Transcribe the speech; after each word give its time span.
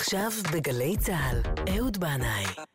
עכשיו 0.00 0.30
בגלי 0.52 0.96
צה"ל, 0.96 1.40
אהוד 1.76 1.98
בנאי. 1.98 2.69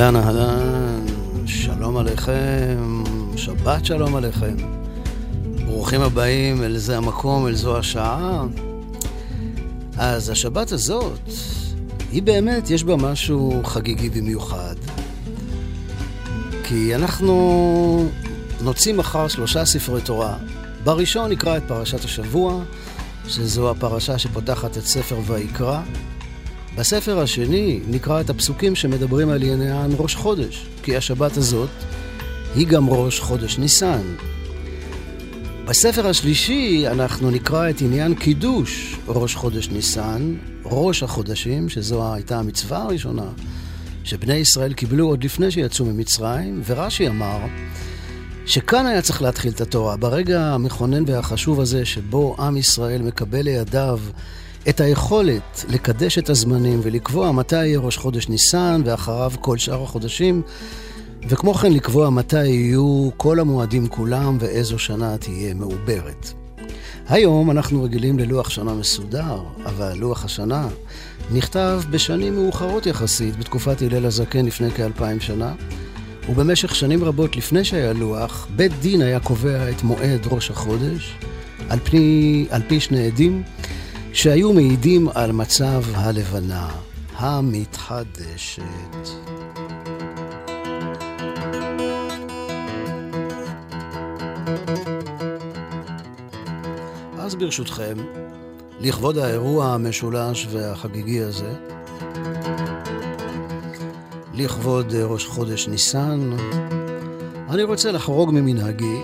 אהלן, 0.00 0.16
אהלן, 0.16 1.06
שלום 1.46 1.96
עליכם, 1.96 3.02
שבת 3.36 3.84
שלום 3.84 4.16
עליכם. 4.16 4.56
ברוכים 5.66 6.00
הבאים 6.00 6.64
אל 6.64 6.76
זה 6.76 6.96
המקום, 6.96 7.46
אל 7.46 7.54
זו 7.54 7.78
השעה. 7.78 8.44
אז 9.96 10.30
השבת 10.30 10.72
הזאת, 10.72 11.30
היא 12.12 12.22
באמת, 12.22 12.70
יש 12.70 12.84
בה 12.84 12.96
משהו 12.96 13.60
חגיגי 13.64 14.10
במיוחד. 14.10 14.74
כי 16.64 16.94
אנחנו 16.94 18.08
נוציא 18.60 18.94
מחר 18.94 19.28
שלושה 19.28 19.64
ספרי 19.64 20.00
תורה. 20.00 20.36
בראשון 20.84 21.30
נקרא 21.30 21.56
את 21.56 21.62
פרשת 21.68 22.04
השבוע, 22.04 22.62
שזו 23.28 23.70
הפרשה 23.70 24.18
שפותחת 24.18 24.78
את 24.78 24.86
ספר 24.86 25.18
ויקרא. 25.26 25.80
בספר 26.78 27.20
השני 27.20 27.80
נקרא 27.88 28.20
את 28.20 28.30
הפסוקים 28.30 28.74
שמדברים 28.74 29.28
על 29.28 29.42
עניין 29.42 29.90
ראש 29.96 30.14
חודש, 30.14 30.66
כי 30.82 30.96
השבת 30.96 31.36
הזאת 31.36 31.68
היא 32.54 32.66
גם 32.66 32.88
ראש 32.88 33.20
חודש 33.20 33.58
ניסן. 33.58 34.02
בספר 35.64 36.06
השלישי 36.06 36.84
אנחנו 36.88 37.30
נקרא 37.30 37.70
את 37.70 37.80
עניין 37.80 38.14
קידוש 38.14 38.96
ראש 39.06 39.34
חודש 39.34 39.68
ניסן, 39.68 40.34
ראש 40.64 41.02
החודשים, 41.02 41.68
שזו 41.68 42.14
הייתה 42.14 42.38
המצווה 42.38 42.82
הראשונה 42.82 43.30
שבני 44.04 44.34
ישראל 44.34 44.72
קיבלו 44.72 45.06
עוד 45.06 45.24
לפני 45.24 45.50
שיצאו 45.50 45.84
ממצרים, 45.84 46.62
ורש"י 46.66 47.08
אמר 47.08 47.38
שכאן 48.46 48.86
היה 48.86 49.02
צריך 49.02 49.22
להתחיל 49.22 49.52
את 49.52 49.60
התורה, 49.60 49.96
ברגע 49.96 50.42
המכונן 50.42 51.04
והחשוב 51.06 51.60
הזה 51.60 51.84
שבו 51.84 52.36
עם 52.38 52.56
ישראל 52.56 53.02
מקבל 53.02 53.42
לידיו 53.42 54.00
את 54.68 54.80
היכולת 54.80 55.64
לקדש 55.68 56.18
את 56.18 56.30
הזמנים 56.30 56.80
ולקבוע 56.82 57.32
מתי 57.32 57.66
יהיה 57.66 57.78
ראש 57.78 57.96
חודש 57.96 58.28
ניסן 58.28 58.82
ואחריו 58.84 59.32
כל 59.40 59.58
שאר 59.58 59.82
החודשים, 59.82 60.42
וכמו 61.28 61.54
כן 61.54 61.72
לקבוע 61.72 62.10
מתי 62.10 62.46
יהיו 62.46 63.10
כל 63.16 63.40
המועדים 63.40 63.86
כולם 63.86 64.36
ואיזו 64.40 64.78
שנה 64.78 65.18
תהיה 65.18 65.54
מעוברת. 65.54 66.32
היום 67.08 67.50
אנחנו 67.50 67.82
רגילים 67.82 68.18
ללוח 68.18 68.50
שנה 68.50 68.74
מסודר, 68.74 69.42
אבל 69.64 69.92
לוח 69.98 70.24
השנה 70.24 70.68
נכתב 71.32 71.80
בשנים 71.90 72.34
מאוחרות 72.34 72.86
יחסית, 72.86 73.36
בתקופת 73.36 73.82
הלל 73.82 74.06
הזקן 74.06 74.46
לפני 74.46 74.70
כאלפיים 74.70 75.20
שנה, 75.20 75.54
ובמשך 76.28 76.74
שנים 76.74 77.04
רבות 77.04 77.36
לפני 77.36 77.64
שהיה 77.64 77.92
לוח, 77.92 78.48
בית 78.56 78.72
דין 78.80 79.02
היה 79.02 79.20
קובע 79.20 79.70
את 79.70 79.82
מועד 79.82 80.26
ראש 80.30 80.50
החודש, 80.50 81.14
על 81.68 81.78
פי, 81.78 82.46
על 82.50 82.62
פי 82.68 82.80
שני 82.80 83.06
עדים, 83.06 83.42
שהיו 84.12 84.52
מעידים 84.52 85.08
על 85.14 85.32
מצב 85.32 85.82
הלבנה 85.94 86.68
המתחדשת. 87.16 88.62
אז 97.18 97.34
ברשותכם, 97.34 97.94
לכבוד 98.80 99.18
האירוע 99.18 99.66
המשולש 99.66 100.46
והחגיגי 100.50 101.20
הזה, 101.20 101.52
לכבוד 104.34 104.94
ראש 104.94 105.26
חודש 105.26 105.68
ניסן, 105.68 106.30
אני 107.50 107.62
רוצה 107.62 107.92
לחרוג 107.92 108.30
ממנהגי. 108.30 109.02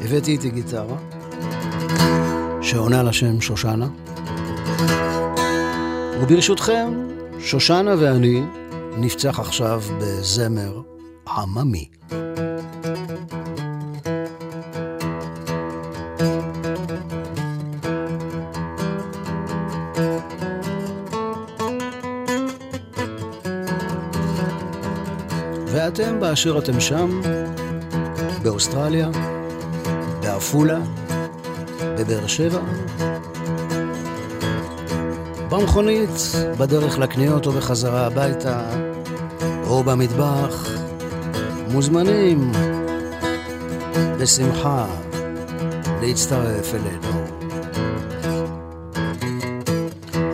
הבאתי 0.00 0.30
איתי 0.30 0.50
גיטרה. 0.50 1.15
שעונה 2.66 3.02
לשם 3.02 3.40
שושנה. 3.40 3.88
וברשותכם, 6.20 7.08
שושנה 7.40 7.94
ואני 7.98 8.42
נפצח 8.96 9.40
עכשיו 9.40 9.82
בזמר 10.00 10.80
עממי. 11.28 11.88
ואתם 25.66 26.20
באשר 26.20 26.58
אתם 26.58 26.80
שם, 26.80 27.20
באוסטרליה, 28.42 29.10
בעפולה, 30.20 30.78
בבאר 31.98 32.26
שבע. 32.26 32.60
במכונית, 35.50 36.32
בדרך 36.58 36.98
לקניות 36.98 37.46
או 37.46 37.52
בחזרה 37.52 38.06
הביתה, 38.06 38.60
או 39.66 39.84
במטבח, 39.84 40.70
מוזמנים 41.68 42.52
בשמחה 44.20 44.86
להצטרף 46.00 46.74
אלינו. 46.74 47.26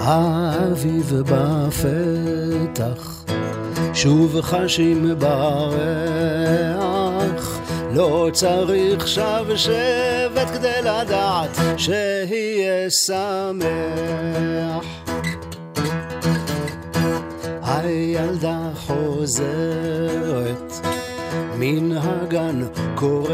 האביב 0.00 1.14
בפתח, 1.26 3.24
שוב 3.94 4.40
חשים 4.40 5.14
בריח, 5.18 7.01
לא 7.94 8.30
צריך 8.32 9.08
שבשבת 9.08 10.50
כדי 10.54 10.80
לדעת 10.80 11.58
שיהיה 11.76 12.90
שמח. 12.90 14.84
הילדה 17.62 18.58
חוזרת 18.86 20.72
מן 21.56 21.96
הגן 21.96 22.66
קורנת 22.94 23.32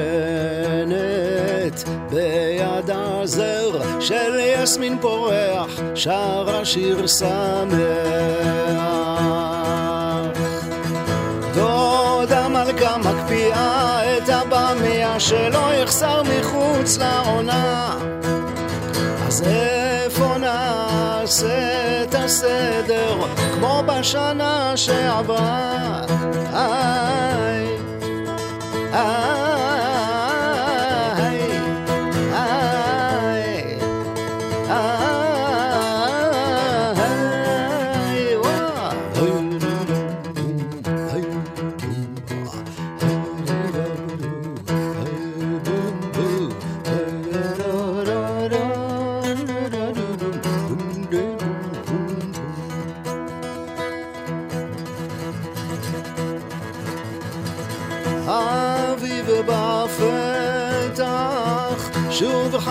ביד 2.11 2.91
הזר 2.91 4.01
של 4.01 4.41
יסמין 4.41 4.99
פורח 5.01 5.81
שרה 5.95 6.65
שיר 6.65 7.07
שמח. 7.07 9.18
שלא 15.19 15.75
יחסר 15.75 16.23
מחוץ 16.23 16.99
לעונה 16.99 17.97
אז 19.27 19.43
איפה 19.43 20.39
נעשה 20.39 22.03
את 22.03 22.15
הסדר 22.15 23.17
כמו 23.55 23.83
בשנה 23.87 24.77
שעברה? 24.77 26.01
איי, 26.55 27.67
איי 28.93 29.78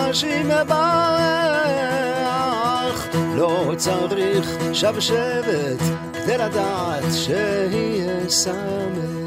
חשים 0.10 0.50
ברך, 0.68 1.88
לא 3.36 3.74
צריך 3.78 4.50
שבשבת 4.74 5.82
כדי 6.14 6.38
לדעת 6.38 7.04
שיהיה 7.12 8.30
שמח. 8.30 9.18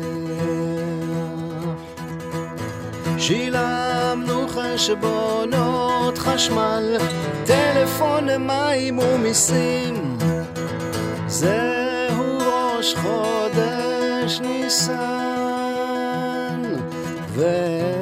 שילמנו 3.19 4.49
חשבונות, 4.49 6.19
חשמל, 6.19 6.97
טלפון 7.45 8.29
למים 8.29 8.99
ומיסים. 8.99 10.19
זהו 11.27 12.39
ראש 12.39 12.95
חודש 12.95 14.41
ניסן, 14.41 14.93
באדמה. 17.37 18.00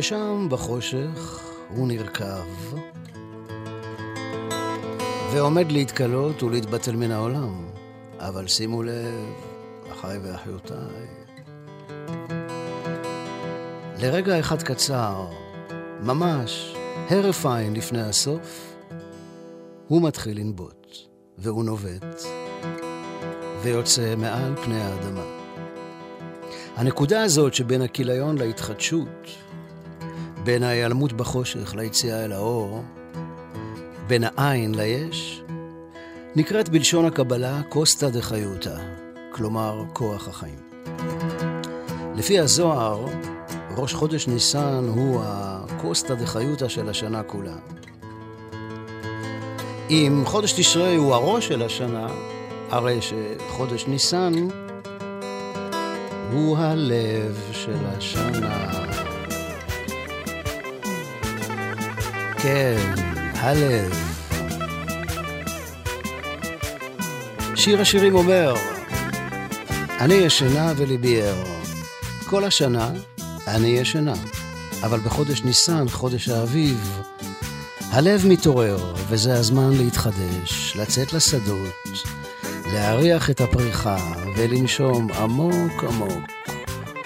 ושם 0.00 0.46
בחושך 0.50 1.40
הוא 1.68 1.88
נרקב, 1.88 2.74
ועומד 5.32 5.72
להתקלות 5.72 6.42
ולהתבטל 6.42 6.96
מן 6.96 7.10
העולם. 7.10 7.66
אבל 8.18 8.46
שימו 8.46 8.82
לב, 8.82 9.34
אחיי 9.92 10.18
ואחיותיי, 10.18 11.06
לרגע 13.98 14.40
אחד 14.40 14.62
קצר, 14.62 15.26
ממש 16.02 16.74
הרף 17.10 17.46
עין 17.46 17.74
לפני 17.74 18.02
הסוף, 18.02 18.74
הוא 19.88 20.02
מתחיל 20.02 20.38
לנבוט, 20.38 20.96
והוא 21.38 21.64
נובט, 21.64 22.22
ויוצא 23.62 24.14
מעל 24.16 24.56
פני 24.64 24.80
האדמה. 24.80 25.24
הנקודה 26.76 27.22
הזאת 27.22 27.54
שבין 27.54 27.82
הכיליון 27.82 28.38
להתחדשות, 28.38 29.26
בין 30.44 30.62
ההיעלמות 30.62 31.12
בחושך 31.12 31.74
ליציאה 31.74 32.24
אל 32.24 32.32
האור, 32.32 32.82
בין 34.06 34.24
העין 34.24 34.74
ליש, 34.74 35.42
נקראת 36.36 36.68
בלשון 36.68 37.04
הקבלה 37.04 37.60
קוסטה 37.68 38.10
דחיותא, 38.10 38.76
כלומר 39.32 39.82
כוח 39.92 40.28
החיים. 40.28 40.58
לפי 42.16 42.38
הזוהר, 42.38 43.04
ראש 43.76 43.94
חודש 43.94 44.28
ניסן 44.28 44.84
הוא 44.88 45.20
הקוסטה 45.24 46.14
דחיותא 46.14 46.68
של 46.68 46.88
השנה 46.88 47.22
כולה. 47.22 47.56
אם 49.90 50.22
חודש 50.26 50.52
תשרי 50.52 50.96
הוא 50.96 51.14
הראש 51.14 51.48
של 51.48 51.62
השנה, 51.62 52.06
הרי 52.70 52.98
שחודש 53.02 53.86
ניסן 53.86 54.32
הוא 56.32 56.58
הלב 56.58 57.38
של 57.52 57.86
השנה. 57.86 59.09
כן, 62.42 62.94
הלב. 63.34 63.92
שיר 67.54 67.80
השירים 67.80 68.14
אומר, 68.14 68.54
אני 70.00 70.14
ישנה 70.14 70.72
וליבי 70.76 71.22
ער. 71.22 71.44
כל 72.26 72.44
השנה 72.44 72.90
אני 73.46 73.68
ישנה, 73.68 74.14
אבל 74.82 74.98
בחודש 75.00 75.42
ניסן, 75.42 75.88
חודש 75.88 76.28
האביב, 76.28 77.02
הלב 77.80 78.26
מתעורר, 78.28 78.94
וזה 79.08 79.34
הזמן 79.34 79.70
להתחדש, 79.72 80.76
לצאת 80.76 81.12
לשדות, 81.12 81.92
להריח 82.72 83.30
את 83.30 83.40
הפריחה 83.40 84.12
ולנשום 84.36 85.12
עמוק 85.12 85.84
עמוק 85.84 86.24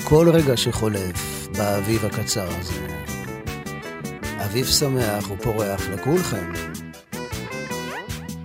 כל 0.04 0.30
רגע 0.32 0.56
שחולף 0.56 1.48
באביב 1.56 2.04
הקצר 2.04 2.48
הזה. 2.58 2.93
אביב 4.54 4.66
שמח 4.66 5.30
ופורח 5.30 5.88
לכולכם. 5.88 6.52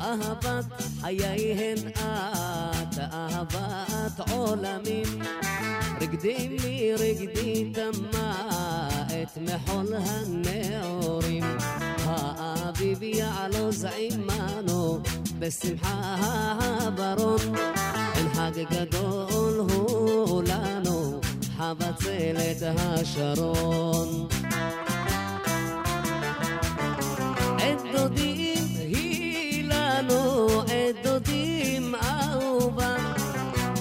אהבת 0.02 0.66
חיי 1.02 1.54
הן 1.54 1.78
את, 1.88 3.00
אהבת 3.14 4.30
עולמים. 4.32 5.06
רגדי 6.02 6.58
לי 6.62 6.94
רגדי 6.96 7.72
תמה 7.74 8.90
את 9.08 9.38
מחול 9.38 9.94
הנאורים. 9.96 11.44
האביב 12.06 13.04
יעלוז 13.04 13.86
עמנו 13.86 15.00
בשמחה 15.40 16.56
ברון, 16.96 17.56
אין 18.16 18.30
חג 18.34 18.64
גדול 18.72 19.60
הוא 19.60 20.44
לנו, 20.48 21.22
חבצלת 21.58 22.62
השרון. 22.62 24.28
דודים 28.00 28.68
היא 28.80 29.64
לנו, 29.64 30.48
עת 30.62 31.04
דודים 31.04 31.96
אהובה, 31.96 32.96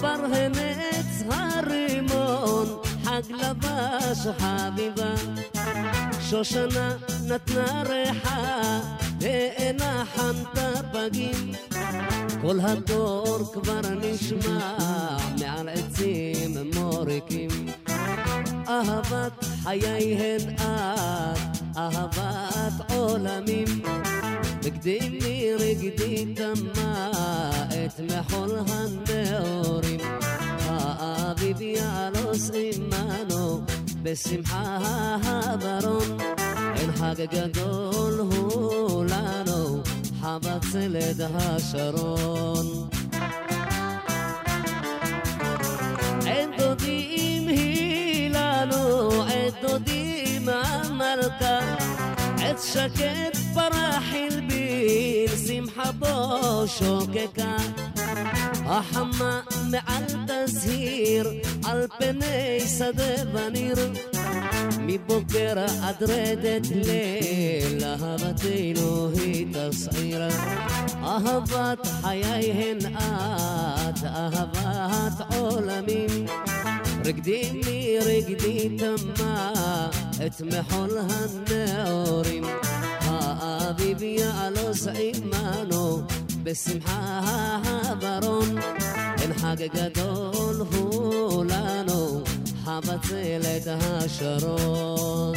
ברהנץ 0.01 1.23
הרימון, 1.29 2.67
חג 3.03 3.21
לבש 3.31 4.27
חביבה. 4.39 5.13
שושנה 6.29 6.95
נתנה 7.27 7.83
ריחה 7.89 8.79
ואינה 9.21 10.03
חנתה 10.15 10.71
פגים 10.93 11.51
כל 12.41 12.59
הדור 12.59 13.51
כבר 13.53 13.81
נשמע 14.01 14.77
מעל 15.39 15.69
עצים 15.69 16.57
מוריקים 16.75 17.49
אהבת 18.67 19.45
חיי 19.63 20.15
הן 20.15 20.55
את, 20.59 21.33
אהבת 21.77 22.91
עולמים. 22.91 23.81
רגדי 24.63 25.53
רגדי 25.59 26.33
תמה 26.35 27.11
את 27.69 27.99
מחול 27.99 28.49
הנאורים. 28.67 29.99
האביב 30.61 31.61
יעלוס 31.61 32.51
עמנו 32.53 33.61
בשמחה 34.03 34.77
הברון, 35.23 36.17
אין 36.75 36.91
חג 36.91 37.25
גדול 37.31 38.19
הוא 38.19 39.05
לנו, 39.05 39.81
חבצלת 40.21 41.15
השרון. 41.35 42.89
אין 46.25 46.51
דודים 46.57 47.09
היא 47.09 47.18
עת 49.61 49.71
דודים 49.71 50.49
המלכה, 50.49 51.59
עת 52.37 52.59
שקט 52.73 53.37
פרח 53.53 54.03
הלבין, 54.11 55.27
שמחה 55.47 55.91
בו 55.91 56.67
שוקקה. 56.67 57.57
החמה 58.65 59.41
מעל 59.71 60.03
תזהיר, 60.27 61.31
על 61.65 61.87
פני 61.97 62.59
שדה 62.77 63.29
וניר. 63.33 63.93
מבוקר 64.79 65.65
עד 65.83 66.03
רדת 66.03 66.67
ליל, 66.71 67.83
אהבתנו 67.83 69.09
היא 69.13 69.47
תסעיר. 69.53 70.21
אהבת 71.03 71.87
חיי 72.01 72.51
הן 72.51 72.77
את, 72.95 74.03
אהבת 74.03 75.35
עולמים. 75.35 76.25
רגדי 77.05 77.61
לי 77.65 77.99
רגדי 77.99 78.77
תמה 78.77 79.89
את 80.25 80.41
מחול 80.41 80.97
הנאורים. 80.97 82.43
האביב 83.01 84.03
יעלוס 84.03 84.87
עמנו 84.87 86.01
בשמחה 86.43 87.57
ברון, 88.01 88.57
אין 89.21 89.33
חג 89.33 89.65
גדול 89.73 90.55
הוא 90.71 91.45
לנו, 91.45 92.21
חבצלת 92.63 93.67
השרון. 93.67 95.35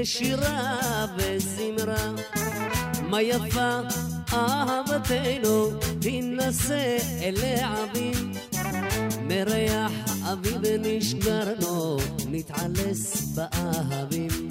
עמנו 0.00 0.06
בשירה 0.06 1.06
וזמרה. 1.16 2.12
מה 3.02 3.22
יפה 3.22 3.80
אהבתנו, 4.32 5.70
תינשא 6.00 6.96
אל 7.20 7.34
העבים. 7.44 8.32
מריח 9.28 9.92
אביב 10.32 10.60
נשגרנו, 10.80 11.96
נתעלס 12.28 13.26
באהבים. 13.34 14.48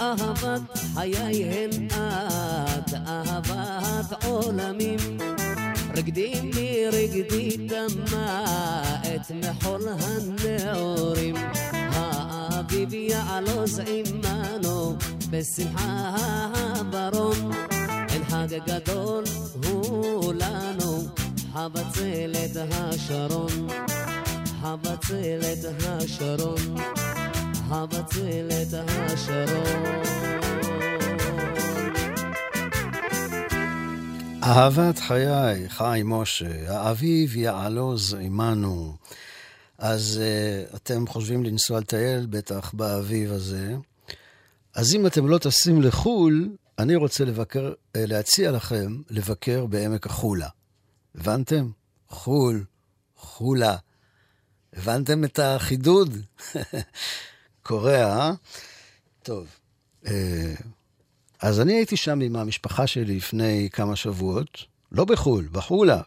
אהבת 0.00 0.78
חיי 0.94 1.44
הן 1.44 1.86
את, 1.86 2.94
אהבת 3.06 4.24
עולמים. 4.24 5.18
רקדי 5.96 6.34
לי 6.54 6.88
רקדי 6.88 7.56
דמה 7.56 8.44
את 9.14 9.30
מחול 9.30 9.82
הנעורים. 9.88 11.34
עמנו 13.86 14.96
בשמחה 15.30 16.16
הברום. 16.56 17.50
אין 18.08 18.24
חג 18.24 18.46
גדול 18.66 19.24
הוא 19.64 20.34
לנו, 20.34 21.04
חבצלת 21.52 22.56
השרון. 22.70 23.68
חבצלת 24.62 25.64
השרון. 25.86 26.76
חבצלת 27.68 28.74
השרון. 28.88 30.02
אהבת 34.44 34.98
חיי, 34.98 35.68
חי 35.68 36.00
משה, 36.04 36.46
האביב 36.68 37.36
יעלוז 37.36 38.16
עמנו. 38.20 38.96
אז 39.82 40.20
uh, 40.22 40.76
אתם 40.76 41.06
חושבים 41.06 41.44
לנסוע 41.44 41.80
לטייל 41.80 42.26
בטח 42.26 42.72
באביב 42.74 43.32
הזה. 43.32 43.74
אז 44.74 44.94
אם 44.94 45.06
אתם 45.06 45.26
לא 45.26 45.38
טסים 45.38 45.82
לחו"ל, 45.82 46.48
אני 46.78 46.96
רוצה 46.96 47.24
לבקר, 47.24 47.72
uh, 47.72 47.74
להציע 47.94 48.50
לכם 48.50 49.02
לבקר 49.10 49.66
בעמק 49.66 50.06
החולה. 50.06 50.48
הבנתם? 51.14 51.70
חו"ל, 52.08 52.64
חולה. 53.16 53.76
הבנתם 54.72 55.24
את 55.24 55.38
החידוד? 55.38 56.16
קורע, 57.62 58.04
אה? 58.04 58.32
טוב. 59.22 59.46
Uh, 60.04 60.08
אז 61.40 61.60
אני 61.60 61.72
הייתי 61.72 61.96
שם 61.96 62.20
עם 62.20 62.36
המשפחה 62.36 62.86
שלי 62.86 63.16
לפני 63.16 63.68
כמה 63.72 63.96
שבועות, 63.96 64.64
לא 64.92 65.04
בחו"ל, 65.04 65.48
בחולה. 65.52 66.00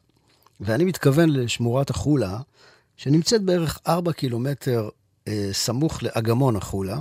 ואני 0.60 0.84
מתכוון 0.84 1.30
לשמורת 1.30 1.90
החולה, 1.90 2.40
שנמצאת 2.98 3.42
בערך 3.42 3.80
4 3.88 4.14
קילומטר 4.14 4.90
אה, 5.28 5.50
סמוך 5.52 6.04
לאגמון 6.04 6.56
החולה. 6.56 7.00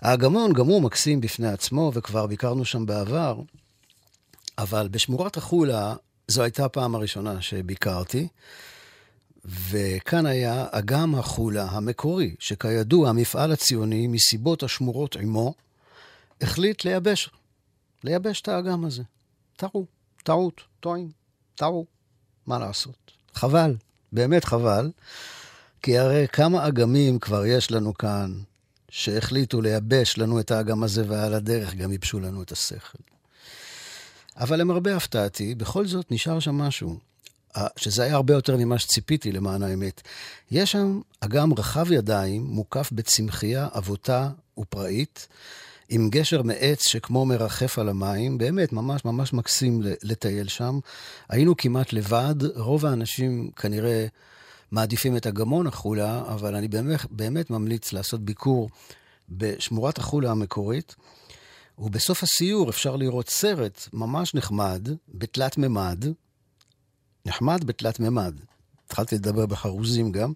האגמון 0.00 0.52
גם 0.52 0.66
הוא 0.66 0.82
מקסים 0.82 1.20
בפני 1.20 1.48
עצמו, 1.48 1.90
וכבר 1.94 2.26
ביקרנו 2.26 2.64
שם 2.64 2.86
בעבר, 2.86 3.40
אבל 4.58 4.88
בשמורת 4.88 5.36
החולה 5.36 5.94
זו 6.28 6.42
הייתה 6.42 6.64
הפעם 6.64 6.94
הראשונה 6.94 7.42
שביקרתי, 7.42 8.28
וכאן 9.44 10.26
היה 10.26 10.66
אגם 10.70 11.14
החולה 11.14 11.64
המקורי, 11.64 12.34
שכידוע 12.38 13.08
המפעל 13.08 13.52
הציוני, 13.52 14.06
מסיבות 14.06 14.62
השמורות 14.62 15.16
עמו, 15.16 15.54
החליט 16.40 16.84
לייבש, 16.84 17.30
לייבש 18.04 18.40
את 18.40 18.48
האגם 18.48 18.84
הזה. 18.84 19.02
טעו, 19.56 19.86
טעות, 20.24 20.60
טועים, 20.80 21.10
טעו. 21.54 21.86
מה 22.46 22.58
לעשות? 22.58 23.12
חבל, 23.34 23.74
באמת 24.16 24.44
חבל, 24.44 24.90
כי 25.82 25.98
הרי 25.98 26.26
כמה 26.32 26.68
אגמים 26.68 27.18
כבר 27.18 27.46
יש 27.46 27.70
לנו 27.70 27.94
כאן, 27.94 28.32
שהחליטו 28.88 29.60
לייבש 29.60 30.18
לנו 30.18 30.40
את 30.40 30.50
האגם 30.50 30.82
הזה, 30.82 31.04
ועל 31.08 31.34
הדרך 31.34 31.74
גם 31.74 31.92
ייבשו 31.92 32.20
לנו 32.20 32.42
את 32.42 32.52
השכל. 32.52 32.98
אבל 34.36 34.60
למרבה 34.60 34.96
הפתעתי, 34.96 35.54
בכל 35.54 35.86
זאת 35.86 36.12
נשאר 36.12 36.40
שם 36.40 36.54
משהו, 36.54 36.98
שזה 37.76 38.02
היה 38.02 38.14
הרבה 38.14 38.34
יותר 38.34 38.56
ממה 38.56 38.78
שציפיתי, 38.78 39.32
למען 39.32 39.62
האמת. 39.62 40.02
יש 40.50 40.72
שם 40.72 41.00
אגם 41.20 41.52
רחב 41.52 41.92
ידיים, 41.92 42.42
מוקף 42.42 42.90
בצמחייה 42.92 43.68
עבותה 43.78 44.28
ופראית, 44.58 45.28
עם 45.88 46.10
גשר 46.10 46.42
מעץ 46.42 46.88
שכמו 46.88 47.26
מרחף 47.26 47.78
על 47.78 47.88
המים, 47.88 48.38
באמת, 48.38 48.72
ממש 48.72 49.04
ממש 49.04 49.32
מקסים 49.32 49.80
לטייל 50.02 50.48
שם. 50.48 50.78
היינו 51.28 51.56
כמעט 51.56 51.92
לבד, 51.92 52.34
רוב 52.54 52.86
האנשים 52.86 53.50
כנראה 53.56 54.06
מעדיפים 54.70 55.16
את 55.16 55.26
אגמון 55.26 55.66
החולה, 55.66 56.22
אבל 56.26 56.54
אני 56.54 56.68
באמת, 56.68 57.00
באמת 57.10 57.50
ממליץ 57.50 57.92
לעשות 57.92 58.20
ביקור 58.20 58.70
בשמורת 59.28 59.98
החולה 59.98 60.30
המקורית. 60.30 60.94
ובסוף 61.78 62.22
הסיור 62.22 62.70
אפשר 62.70 62.96
לראות 62.96 63.28
סרט 63.28 63.88
ממש 63.92 64.34
נחמד, 64.34 64.88
בתלת 65.08 65.58
ממד, 65.58 66.04
נחמד 67.26 67.64
בתלת 67.64 68.00
ממד. 68.00 68.40
התחלתי 68.86 69.14
לדבר 69.14 69.46
בחרוזים 69.46 70.12
גם. 70.12 70.32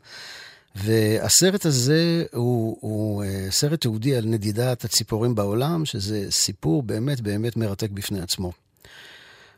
והסרט 0.75 1.67
הזה 1.67 2.25
הוא, 2.33 2.77
הוא 2.81 3.25
אה, 3.25 3.47
סרט 3.51 3.81
תיעודי 3.81 4.17
על 4.17 4.25
נדידת 4.27 4.85
הציפורים 4.85 5.35
בעולם, 5.35 5.85
שזה 5.85 6.31
סיפור 6.31 6.83
באמת 6.83 7.21
באמת 7.21 7.57
מרתק 7.57 7.91
בפני 7.91 8.21
עצמו. 8.21 8.53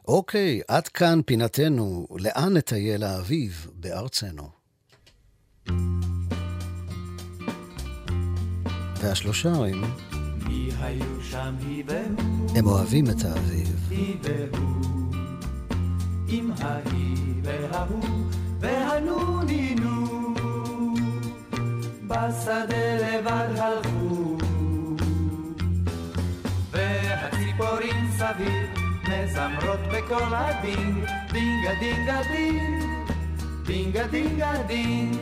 אוקיי, 0.09 0.61
עד 0.69 0.89
כאן 0.89 1.21
פינתנו, 1.27 2.07
לאן 2.19 2.57
נטייל 2.57 3.03
האביב 3.03 3.67
בארצנו? 3.75 4.49
והשלושה 9.01 9.49
הם... 9.49 9.85
הם 12.55 12.67
אוהבים 12.67 13.11
את 13.11 13.25
האביב. 13.25 13.91
עם 16.29 16.51
ההיא 16.59 17.35
וההוא 17.43 18.05
והנונינו. 18.61 20.22
בשדה 22.13 22.97
לבד 23.03 23.59
הלכו. 23.59 24.37
והציפורים 26.71 28.11
סביב 28.17 28.69
מזמרות 29.09 29.81
בקול 29.93 30.35
הדינג, 30.35 31.05
דינגה 31.33 31.75
דינגה 31.81 32.21
דינג, 32.33 32.85
דינגה 33.67 34.07
דינגה 34.07 34.53
דינג. 34.67 35.17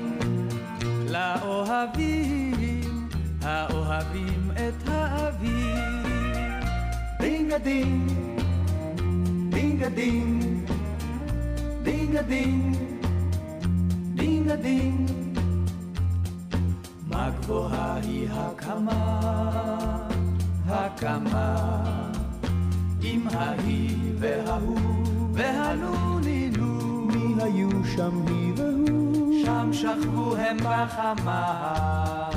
לאוהבים, 1.11 3.09
האוהבים 3.43 4.51
את 4.55 4.89
האביב. 4.89 5.71
דינגה 7.21 7.59
דינג, 7.59 8.11
דינגה 9.49 9.89
דינג, 9.89 10.71
דינגה 11.83 12.23
דינג, 12.23 12.77
דינגה 14.15 14.57
דינג. 14.57 15.20
מה 17.11 17.31
גבוהה 17.31 17.97
היא 18.03 18.29
הקמה, 18.31 19.21
הקמה, 20.67 21.57
עם 23.03 23.27
ההיא 23.33 24.13
וההוא 24.19 25.29
והנונינו. 25.35 27.07
מי 27.07 27.43
היו 27.43 27.69
שם 27.97 28.27
היא 28.27 28.53
והוא? 28.57 29.45
שם 29.45 29.71
שכבו 29.73 30.37
הם 30.37 30.57
בחמה. 30.57 32.31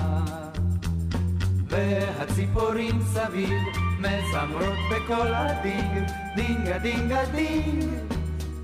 והציפורים 1.68 3.00
סביב 3.14 3.62
מזמרות 4.00 4.78
בקול 4.92 5.34
הדינג, 5.34 6.12
דינגה 6.36 6.78
דינגה 6.78 7.26
דינג, 7.32 7.84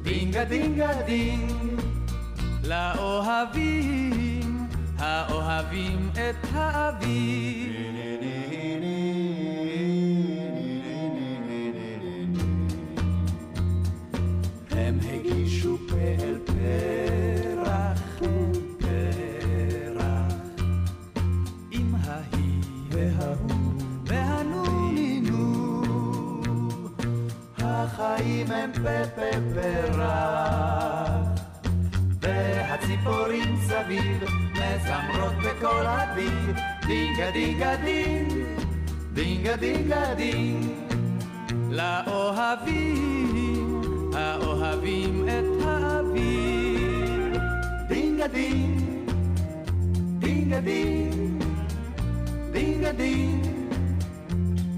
דינגה 0.04 0.44
דינגה 0.44 1.04
דינג. 1.06 1.52
לאוהבים, 2.64 4.09
האוהבים 5.00 6.10
את 6.14 6.48
האביב. 6.54 7.74
הם 14.72 15.00
הגישו 15.12 15.78
פה 15.90 15.96
אל 15.96 16.38
פרח, 16.46 18.22
פרח, 18.80 20.34
עם 21.72 21.96
ההיא 22.04 22.62
וההוא 22.90 23.82
והנונינו. 24.06 25.62
החיים 27.58 28.52
הם 28.52 28.72
פה 28.74 29.08
פה 29.16 29.32
פרח, 29.54 31.28
והציפורים 32.22 33.58
סביב 33.68 34.49
מזמרות 34.60 35.36
בקול 35.36 35.86
הדינג, 35.86 36.60
דינגה 36.88 37.32
דינגה 37.32 37.76
דינג, 37.76 38.34
דינגה 39.14 39.56
דינגה 39.56 40.14
דינג. 40.16 40.66
לאוהבים, 41.70 43.82
האוהבים 44.14 45.26
את 45.30 45.66
האביב. 45.66 47.34
דינגה 47.88 48.28
דינג, 48.28 48.82
דינגה 50.20 50.62
דינג, 50.62 51.44
דינגה 52.52 52.92
דינג, 52.92 53.46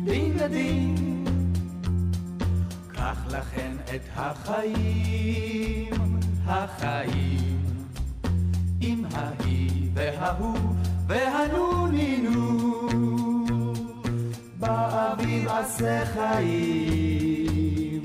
דינגה 0.05 0.47
דינג. 0.47 1.29
קח 2.87 3.25
לכן 3.29 3.71
את 3.95 4.01
החיים, 4.15 5.93
החיים, 6.45 7.61
עם 8.81 9.03
ההיא 9.13 9.89
וההוא 9.93 10.57
והנונינו. 11.07 12.71
באביב 14.59 15.47
עשה 15.47 16.05
חיים, 16.13 18.01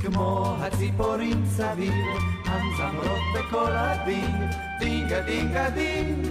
כמו 0.00 0.56
הציפורים 0.60 1.42
סביב, 1.46 1.92
המזמרות 2.44 3.22
בקול 3.34 3.72
הדינג, 3.72 4.34
דינגה 4.78 5.20
דינגה 5.20 5.70
דינג, 5.70 6.26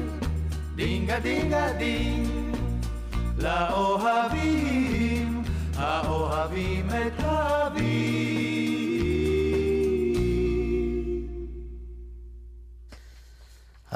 דינגה 0.76 1.20
דינגה 1.20 1.74
דינג, 1.78 2.28
לאוהבים, 3.38 5.44
האוהבים 5.78 6.90
את 6.90 7.20
אביב. 7.20 8.45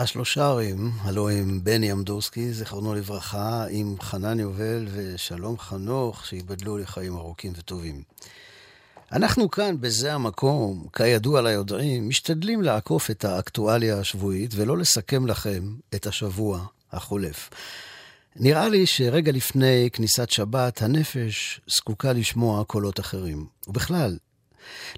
השלושרים, 0.01 0.91
הלוא 1.01 1.29
הם 1.29 1.59
בני 1.63 1.91
אמדורסקי, 1.91 2.53
זיכרונו 2.53 2.95
לברכה, 2.95 3.65
עם 3.69 3.95
חנן 4.01 4.39
יובל 4.39 4.87
ושלום 4.93 5.57
חנוך, 5.57 6.25
שייבדלו 6.25 6.77
לחיים 6.77 7.15
ארוכים 7.15 7.53
וטובים. 7.57 8.03
אנחנו 9.11 9.51
כאן, 9.51 9.75
בזה 9.79 10.13
המקום, 10.13 10.85
כידוע 10.93 11.41
ליודעים, 11.41 12.09
משתדלים 12.09 12.61
לעקוף 12.61 13.11
את 13.11 13.25
האקטואליה 13.25 13.99
השבועית 13.99 14.51
ולא 14.55 14.77
לסכם 14.77 15.27
לכם 15.27 15.63
את 15.95 16.07
השבוע 16.07 16.65
החולף. 16.91 17.49
נראה 18.35 18.69
לי 18.69 18.85
שרגע 18.85 19.31
לפני 19.31 19.89
כניסת 19.93 20.29
שבת, 20.29 20.81
הנפש 20.81 21.61
זקוקה 21.67 22.13
לשמוע 22.13 22.63
קולות 22.63 22.99
אחרים. 22.99 23.45
ובכלל, 23.67 24.17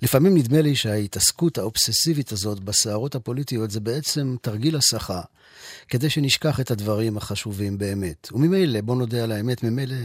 לפעמים 0.02 0.38
נדמה 0.38 0.62
לי 0.62 0.76
שההתעסקות 0.76 1.58
האובססיבית 1.58 2.32
הזאת 2.32 2.60
בסערות 2.60 3.16
הפוליטיות 3.16 3.72
זה 3.72 3.80
בעצם 3.80 4.36
תרגיל 4.42 4.76
הסחה, 4.76 5.22
כדי 5.88 6.10
שנשכח 6.10 6.60
את 6.60 6.72
הדברים 6.72 7.18
החשובים 7.18 7.78
באמת. 7.78 8.30
וממילא, 8.32 8.82
בוא 8.82 8.96
נודה 8.96 9.24
על 9.24 9.32
האמת, 9.32 9.64
ממילא 9.64 9.96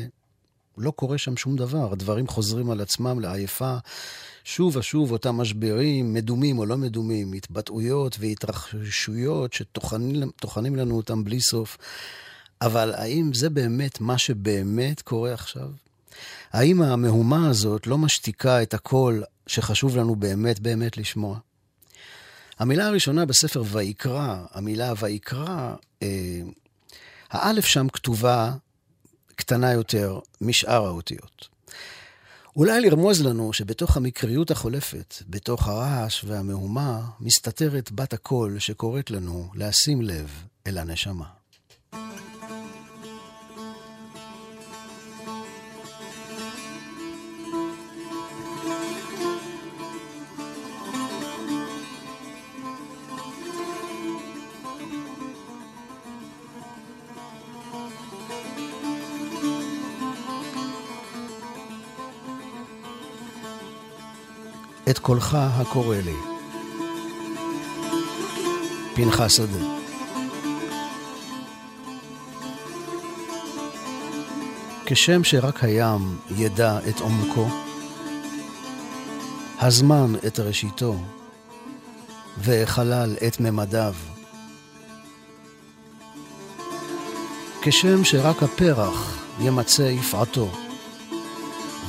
לא 0.79 0.91
קורה 0.91 1.19
שם 1.19 1.37
שום 1.37 1.57
דבר. 1.57 1.93
הדברים 1.93 2.29
חוזרים 2.29 2.71
על 2.71 2.81
עצמם 2.81 3.21
לעייפה. 3.21 3.77
שוב 4.45 4.77
ושוב 4.77 5.13
אותם 5.13 5.37
משברים, 5.37 6.15
מדומים 6.15 6.59
או 6.59 6.67
לא 6.67 6.77
מדומים, 6.77 7.33
התבטאויות 7.33 8.17
והתרחשויות 8.21 9.53
שטוחנים 9.53 10.77
לנו 10.77 10.97
אותם 10.97 11.25
בלי 11.25 11.41
סוף. 11.41 11.79
אבל 12.61 12.95
האם 12.95 13.35
זה 13.35 13.51
באמת 13.51 14.01
מה 14.01 14.19
שבאמת 14.19 15.03
קורה 15.03 15.33
עכשיו? 15.33 15.69
האם 16.53 16.83
המהומה 16.83 17.49
הזאת 17.49 17.87
לא 17.87 17.99
משתיקה 17.99 18.63
את 18.63 18.75
הקול 18.75 19.23
שחשוב 19.47 19.97
לנו 19.97 20.17
באמת 20.17 20.61
באמת 20.61 20.97
לשמוע? 20.97 21.39
המילה 22.59 22.87
הראשונה 22.87 23.27
בספר 23.27 23.63
ויקרא, 23.67 24.37
המילה 24.51 24.93
ויקרא, 25.01 25.75
אה, 26.03 26.41
האלף 27.31 27.65
שם 27.65 27.89
כתובה 27.89 28.53
קטנה 29.35 29.73
יותר 29.73 30.19
משאר 30.41 30.87
האותיות. 30.87 31.49
אולי 32.57 32.81
לרמוז 32.81 33.23
לנו 33.23 33.53
שבתוך 33.53 33.97
המקריות 33.97 34.51
החולפת, 34.51 35.15
בתוך 35.29 35.69
הרעש 35.69 36.25
והמהומה, 36.25 37.01
מסתתרת 37.21 37.93
בת 37.93 38.13
הקול 38.13 38.59
שקוראת 38.59 39.11
לנו 39.11 39.51
לשים 39.55 40.03
לב 40.03 40.31
אל 40.67 40.79
הנשמה. 40.79 41.36
את 64.97 65.01
קולך 65.01 65.37
הקורא 65.41 65.97
לי. 65.97 66.17
פנחס 68.95 69.37
שדה. 69.37 69.59
כשם 74.87 75.25
שרק 75.25 75.65
הים 75.65 76.19
ידע 76.37 76.79
את 76.89 77.01
עומקו, 77.01 77.49
הזמן 79.59 80.15
את 80.27 80.41
ראשיתו, 80.41 80.97
והחלל 82.39 83.17
את 83.27 83.41
ממדיו. 83.41 83.95
כשם 87.63 88.05
שרק 88.05 88.43
הפרח 88.43 89.19
ימצא 89.41 89.83
יפעתו, 89.83 90.51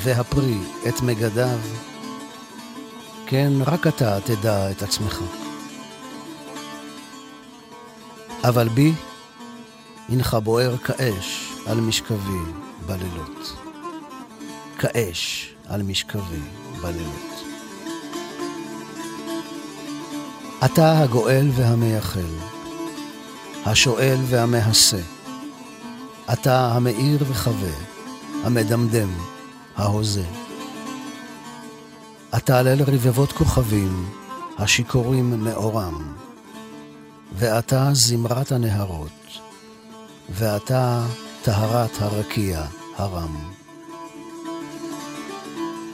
והפרי 0.04 0.58
את 0.88 1.02
מגדיו, 1.02 1.60
כן, 3.30 3.54
רק 3.66 3.88
אתה 3.88 4.18
תדע 4.22 4.72
את 4.72 4.82
עצמך. 4.82 5.22
אבל 8.44 8.70
בי 8.70 8.94
הנך 10.10 10.38
בוער 10.44 10.78
כאש 10.78 11.54
על 11.66 11.82
משכבי 11.82 12.40
בלילות. 12.86 13.54
כאש 14.80 15.54
על 15.68 15.84
משכבי 15.84 16.40
בלילות. 16.82 17.44
אתה 20.66 21.00
הגואל 21.00 21.48
והמייחל, 21.56 22.34
השואל 23.66 24.18
והמהסה. 24.28 25.02
אתה 26.34 26.72
המאיר 26.72 27.24
וחווה, 27.28 27.74
המדמדם, 28.44 29.10
ההוזה. 29.76 30.47
אתה 32.36 32.60
על 32.60 32.82
רבבות 32.82 33.32
כוכבים, 33.32 34.10
השיכורים 34.58 35.44
מאורם. 35.44 36.14
ואתה 37.34 37.90
זמרת 37.94 38.52
הנהרות, 38.52 39.40
ואתה 40.30 41.06
טהרת 41.42 42.02
הרקיע 42.02 42.66
הרם. 42.96 43.36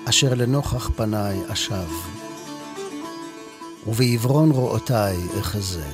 אשר 0.09 0.33
לנוכח 0.33 0.89
פניי 0.95 1.39
אשב, 1.47 1.89
ובעברון 3.87 4.51
רואותיי 4.51 5.17
אחזה, 5.39 5.87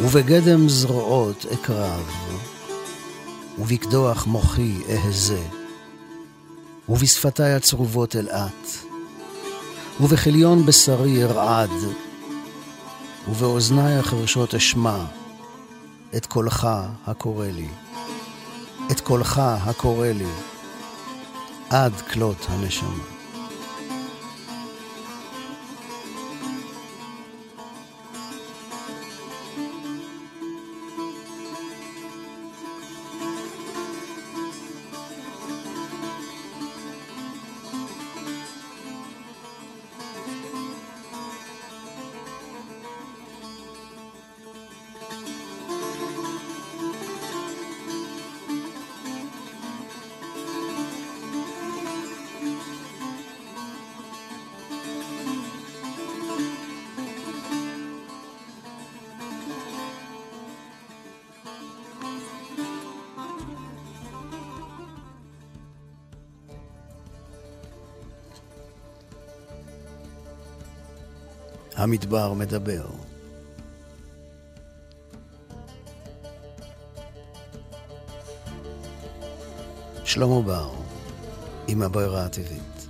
ובגדם 0.00 0.68
זרועות 0.68 1.46
אקרב, 1.52 2.10
ובקדוח 3.58 4.26
מוחי 4.26 4.72
אהזה. 4.88 5.61
ובשפתי 6.92 7.42
הצרובות 7.42 8.16
אלעט, 8.16 8.68
ובכליון 10.00 10.66
בשרי 10.66 11.24
ארעד, 11.24 11.70
ובאוזני 13.28 13.98
החרשות 13.98 14.54
אשמע 14.54 15.04
את 16.16 16.26
קולך 16.26 16.68
הקורא 17.06 17.46
לי, 17.46 17.68
את 18.90 19.00
קולך 19.00 19.42
הקורא 19.44 20.06
לי, 20.06 20.32
עד 21.70 21.92
כלות 22.12 22.46
הנשמה. 22.48 23.11
המדבר 71.82 72.32
מדבר. 72.32 72.86
שלמה 80.04 80.42
בר, 80.42 80.70
עם 81.68 81.82
הברירה 81.82 82.24
הטבעית. 82.24 82.81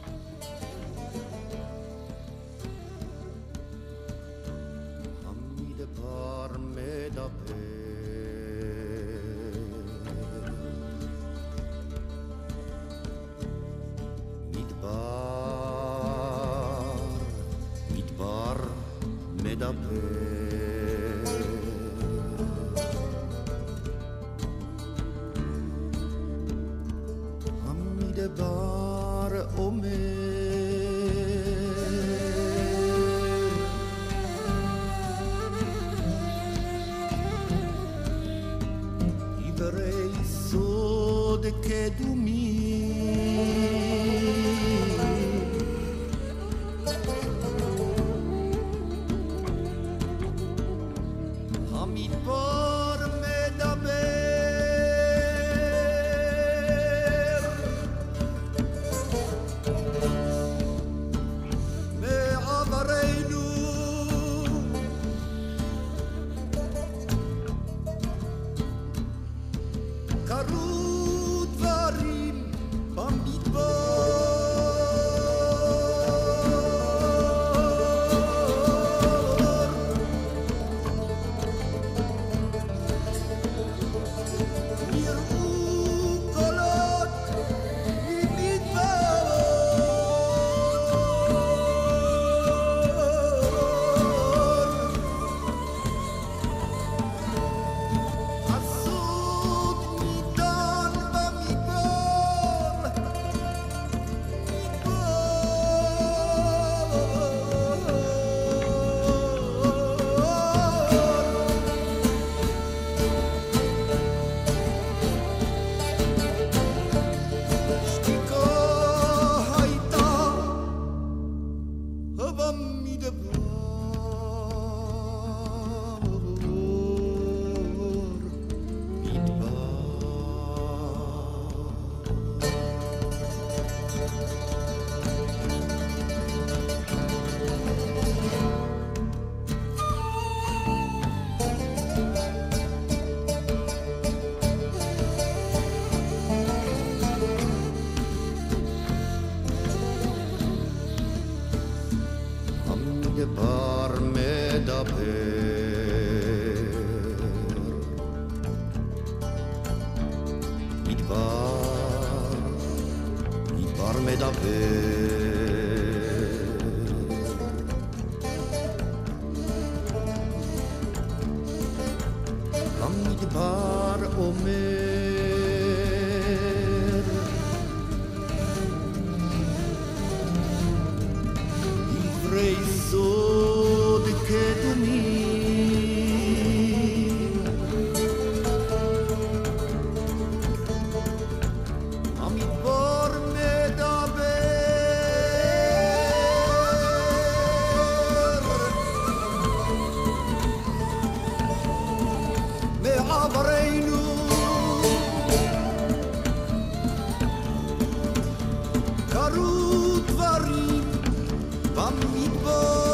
Amigo 211.82 212.91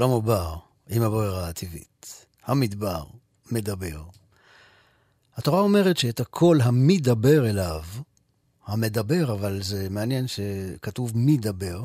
שלמה 0.00 0.20
בר, 0.20 0.56
עם 0.90 1.02
הברירה 1.02 1.48
הטבעית. 1.48 2.26
המדבר 2.44 3.04
מדבר. 3.50 4.02
התורה 5.36 5.60
אומרת 5.60 5.96
שאת 5.96 6.20
הקול 6.20 6.60
המדבר 6.60 7.50
אליו, 7.50 7.82
המדבר, 8.66 9.32
אבל 9.32 9.62
זה 9.62 9.86
מעניין 9.90 10.26
שכתוב 10.26 11.12
מדבר. 11.14 11.84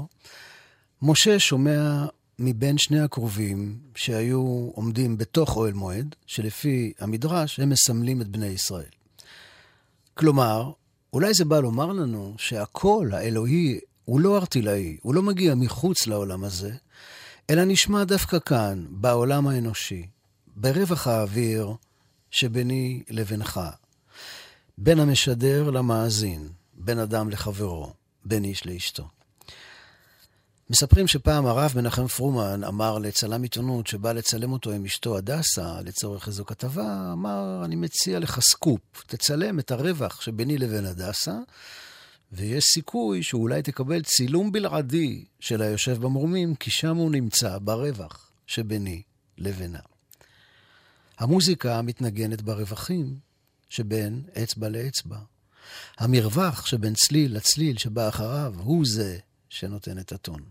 משה 1.01 1.39
שומע 1.39 2.05
מבין 2.39 2.77
שני 2.77 2.99
הקרובים 2.99 3.79
שהיו 3.95 4.69
עומדים 4.73 5.17
בתוך 5.17 5.57
אוהל 5.57 5.73
מועד, 5.73 6.15
שלפי 6.25 6.93
המדרש 6.99 7.59
הם 7.59 7.69
מסמלים 7.69 8.21
את 8.21 8.27
בני 8.27 8.47
ישראל. 8.47 8.93
כלומר, 10.13 10.71
אולי 11.13 11.33
זה 11.33 11.45
בא 11.45 11.59
לומר 11.59 11.87
לנו 11.87 12.33
שהקול 12.37 13.13
האלוהי 13.13 13.79
הוא 14.05 14.19
לא 14.19 14.37
ארטילאי, 14.37 14.97
הוא 15.01 15.15
לא 15.15 15.21
מגיע 15.21 15.55
מחוץ 15.55 16.07
לעולם 16.07 16.43
הזה, 16.43 16.71
אלא 17.49 17.63
נשמע 17.65 18.03
דווקא 18.03 18.37
כאן, 18.39 18.85
בעולם 18.89 19.47
האנושי, 19.47 20.07
ברווח 20.55 21.07
האוויר 21.07 21.73
שביני 22.31 23.03
לבינך, 23.09 23.59
בין 24.77 24.99
המשדר 24.99 25.69
למאזין, 25.69 26.49
בין 26.73 26.99
אדם 26.99 27.29
לחברו, 27.29 27.93
בין 28.25 28.43
איש 28.43 28.65
לאשתו. 28.65 29.07
מספרים 30.69 31.07
שפעם 31.07 31.45
הרב 31.45 31.71
מנחם 31.75 32.07
פרומן 32.07 32.63
אמר 32.63 32.97
לצלם 32.97 33.43
עיתונות 33.43 33.87
שבא 33.87 34.11
לצלם 34.11 34.51
אותו 34.51 34.71
עם 34.71 34.85
אשתו 34.85 35.17
הדסה 35.17 35.81
לצורך 35.81 36.27
איזו 36.27 36.45
כתבה, 36.45 37.09
אמר, 37.13 37.61
אני 37.65 37.75
מציע 37.75 38.19
לך 38.19 38.39
סקופ, 38.39 38.81
תצלם 39.07 39.59
את 39.59 39.71
הרווח 39.71 40.21
שביני 40.21 40.57
לבין 40.57 40.85
הדסה, 40.85 41.35
ויש 42.31 42.63
סיכוי 42.63 43.23
שאולי 43.23 43.61
תקבל 43.61 44.03
צילום 44.03 44.51
בלעדי 44.51 45.25
של 45.39 45.61
היושב 45.61 45.97
במרומים, 46.01 46.55
כי 46.55 46.71
שם 46.71 46.97
הוא 46.97 47.11
נמצא 47.11 47.57
ברווח 47.57 48.31
שביני 48.47 49.01
לבינה. 49.37 49.79
המוזיקה 51.17 51.81
מתנגנת 51.81 52.41
ברווחים 52.41 53.19
שבין 53.69 54.23
אצבע 54.43 54.69
לאצבע. 54.69 55.17
המרווח 55.97 56.65
שבין 56.65 56.93
צליל 56.93 57.35
לצליל 57.35 57.77
שבא 57.77 58.09
אחריו 58.09 58.53
הוא 58.57 58.85
זה 58.85 59.17
שנותן 59.49 59.99
את 59.99 60.11
הטון. 60.11 60.41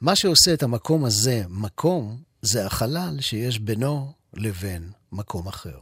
מה 0.00 0.16
שעושה 0.16 0.54
את 0.54 0.62
המקום 0.62 1.04
הזה 1.04 1.42
מקום, 1.48 2.22
זה 2.42 2.66
החלל 2.66 3.16
שיש 3.20 3.58
בינו 3.58 4.12
לבין 4.34 4.90
מקום 5.12 5.48
אחר. 5.48 5.78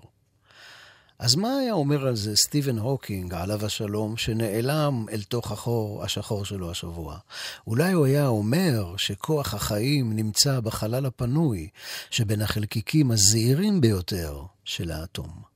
אז 1.23 1.35
מה 1.35 1.59
היה 1.59 1.73
אומר 1.73 2.07
על 2.07 2.17
זה 2.17 2.37
סטיבן 2.37 2.79
הוקינג, 2.79 3.35
עליו 3.35 3.67
השלום, 3.67 4.17
שנעלם 4.17 5.07
אל 5.13 5.23
תוך 5.23 5.53
החור 5.53 6.05
השחור 6.05 6.45
שלו 6.45 6.71
השבוע? 6.71 7.19
אולי 7.67 7.93
הוא 7.93 8.07
היה 8.07 8.27
אומר 8.27 8.95
שכוח 8.97 9.55
החיים 9.55 10.17
נמצא 10.17 10.61
בחלל 10.61 11.07
הפנוי, 11.07 11.69
שבין 12.11 12.43
החלקיקים 12.43 13.11
הזעירים 13.11 13.81
ביותר 13.81 14.43
של 14.65 14.91
האטום. 14.91 15.52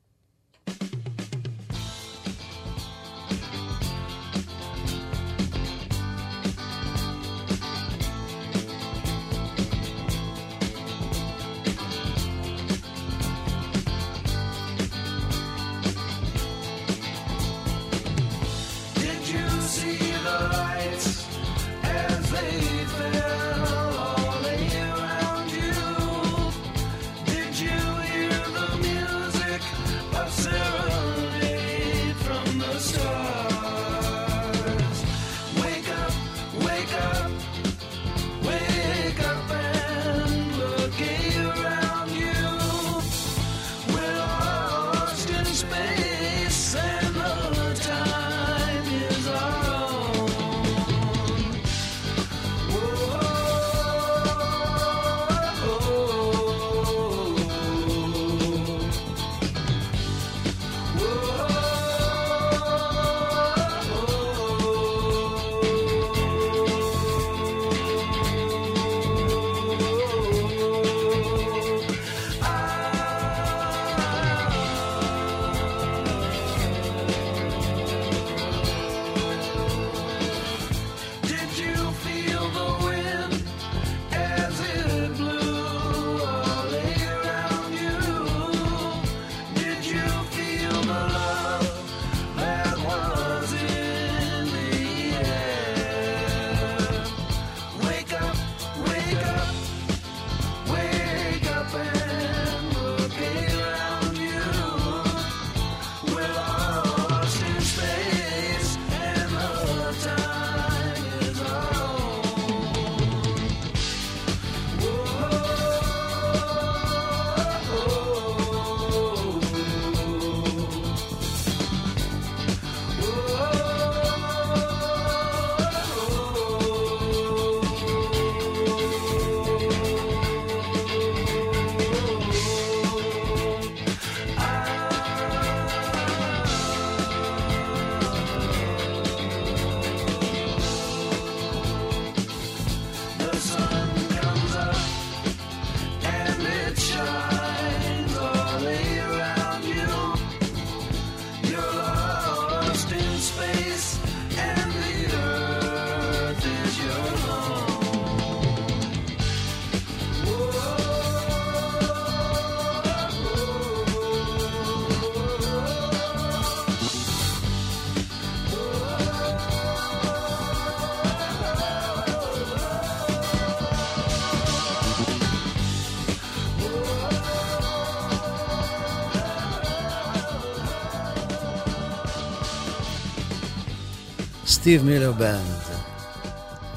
Steve 184.67 184.85
Miller 184.85 185.13
Band, 185.13 185.63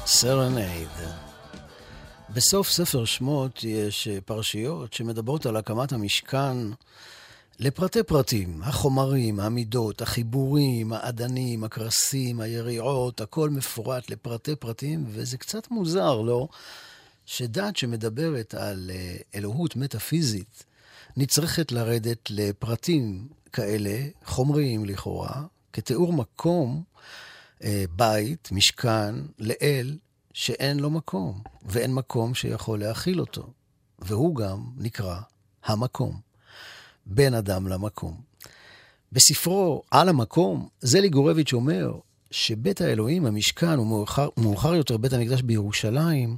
Serenade. 0.06 0.88
בסוף 2.34 2.70
ספר 2.70 3.04
שמות 3.04 3.64
יש 3.64 4.08
פרשיות 4.24 4.92
שמדברות 4.92 5.46
על 5.46 5.56
הקמת 5.56 5.92
המשכן 5.92 6.56
לפרטי 7.58 8.02
פרטים, 8.02 8.62
החומרים, 8.62 9.40
המידות, 9.40 10.02
החיבורים, 10.02 10.92
האדנים, 10.92 11.64
הקרסים, 11.64 12.40
היריעות, 12.40 13.20
הכל 13.20 13.50
מפורט 13.50 14.10
לפרטי 14.10 14.56
פרטים, 14.56 15.04
וזה 15.08 15.38
קצת 15.38 15.70
מוזר, 15.70 16.20
לא? 16.20 16.48
שדת 17.26 17.76
שמדברת 17.76 18.54
על 18.54 18.90
אה, 18.94 19.16
אלוהות 19.34 19.76
מטאפיזית 19.76 20.64
נצרכת 21.16 21.72
לרדת 21.72 22.30
לפרטים 22.30 23.28
כאלה, 23.52 23.98
חומריים 24.24 24.84
לכאורה, 24.84 25.42
כתיאור 25.72 26.12
מקום 26.12 26.82
אה, 26.82 26.89
בית, 27.96 28.48
משכן, 28.52 29.14
לאל, 29.38 29.98
שאין 30.32 30.80
לו 30.80 30.90
מקום, 30.90 31.42
ואין 31.62 31.94
מקום 31.94 32.34
שיכול 32.34 32.80
להכיל 32.80 33.20
אותו. 33.20 33.52
והוא 33.98 34.36
גם 34.36 34.64
נקרא 34.76 35.20
המקום. 35.64 36.20
בין 37.06 37.34
אדם 37.34 37.68
למקום. 37.68 38.20
בספרו 39.12 39.82
"על 39.90 40.08
המקום", 40.08 40.68
זלי 40.80 41.08
גורביץ' 41.08 41.52
אומר 41.52 41.92
שבית 42.30 42.80
האלוהים, 42.80 43.26
המשכן, 43.26 43.78
ומאוחר 43.78 44.74
יותר 44.74 44.96
בית 44.96 45.12
המקדש 45.12 45.42
בירושלים, 45.42 46.36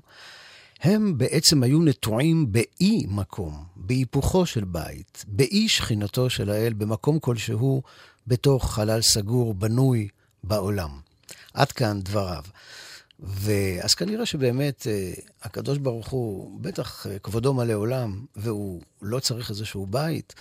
הם 0.82 1.18
בעצם 1.18 1.62
היו 1.62 1.82
נטועים 1.82 2.52
באי 2.52 3.06
מקום, 3.08 3.64
בהיפוכו 3.76 4.46
של 4.46 4.64
בית, 4.64 5.24
באי 5.28 5.68
שכינתו 5.68 6.30
של 6.30 6.50
האל, 6.50 6.72
במקום 6.72 7.18
כלשהו, 7.18 7.82
בתוך 8.26 8.74
חלל 8.74 9.02
סגור, 9.02 9.54
בנוי 9.54 10.08
בעולם. 10.44 11.11
עד 11.54 11.72
כאן 11.72 12.00
דבריו. 12.02 12.44
ואז 13.20 13.94
כנראה 13.94 14.26
שבאמת 14.26 14.86
אה, 14.86 15.12
הקדוש 15.42 15.78
ברוך 15.78 16.08
הוא, 16.08 16.60
בטח 16.60 17.06
אה, 17.06 17.18
כבודו 17.18 17.54
מלא 17.54 17.72
עולם, 17.72 18.24
והוא 18.36 18.82
לא 19.02 19.20
צריך 19.20 19.50
איזשהו 19.50 19.86
בית 19.86 20.34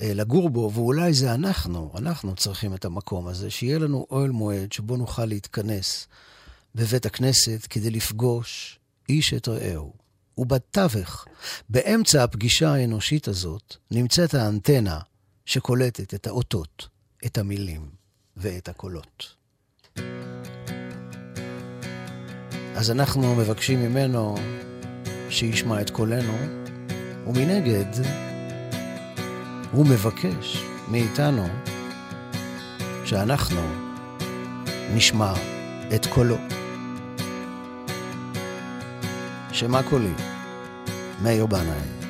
אה, 0.00 0.14
לגור 0.14 0.50
בו, 0.50 0.70
ואולי 0.74 1.14
זה 1.14 1.34
אנחנו, 1.34 1.92
אנחנו 1.98 2.34
צריכים 2.34 2.74
את 2.74 2.84
המקום 2.84 3.26
הזה, 3.26 3.50
שיהיה 3.50 3.78
לנו 3.78 4.06
אוהל 4.10 4.30
מועד 4.30 4.72
שבו 4.72 4.96
נוכל 4.96 5.24
להתכנס 5.24 6.06
בבית 6.74 7.06
הכנסת 7.06 7.66
כדי 7.70 7.90
לפגוש 7.90 8.78
איש 9.08 9.34
את 9.34 9.48
רעהו. 9.48 9.92
ובתווך, 10.38 11.26
באמצע 11.68 12.24
הפגישה 12.24 12.74
האנושית 12.74 13.28
הזאת, 13.28 13.76
נמצאת 13.90 14.34
האנטנה 14.34 15.00
שקולטת 15.46 16.14
את 16.14 16.26
האותות, 16.26 16.88
את 17.26 17.38
המילים 17.38 17.90
ואת 18.36 18.68
הקולות. 18.68 19.39
אז 22.76 22.90
אנחנו 22.90 23.34
מבקשים 23.34 23.80
ממנו 23.80 24.34
שישמע 25.28 25.80
את 25.80 25.90
קולנו, 25.90 26.32
ומנגד, 27.26 28.04
הוא 29.72 29.86
מבקש 29.86 30.64
מאיתנו 30.88 31.46
שאנחנו 33.04 33.60
נשמע 34.94 35.32
את 35.94 36.06
קולו. 36.06 36.36
שמה 39.52 39.82
קולי? 39.82 40.12
מאיר 41.22 41.46
בנאי. 41.46 42.00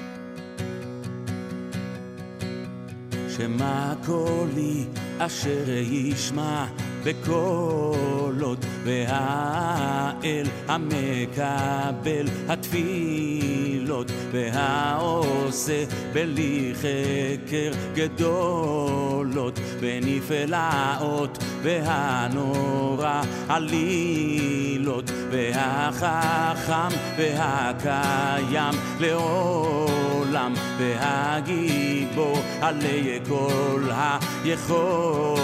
שמה 3.29 3.95
קולי 4.07 4.85
אשר 5.19 5.69
ישמע 5.69 6.67
בקולות 7.05 8.65
והאל 8.85 10.47
המקבל 10.69 12.27
התפילות 12.49 14.11
והעושה 14.33 15.85
בלי 16.13 16.73
חקר 16.75 17.73
גדולות 17.95 19.59
בנפלאות 19.81 21.39
והנורא 21.63 23.23
עלילות 23.49 25.11
והחכם 25.31 26.97
והקיים 27.19 28.75
לעולם 29.01 30.55
והגיבור 30.79 32.43
עלי 32.61 33.19
כל 33.29 33.83
היכולות 34.45 35.41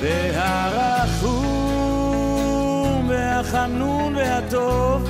והרחום 0.00 1.50
והחנון 3.08 4.16
והטוב 4.16 5.08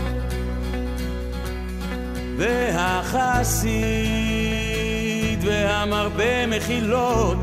והחסיד 2.39 3.71
והמרבה 5.45 6.47
מחילות 6.47 7.39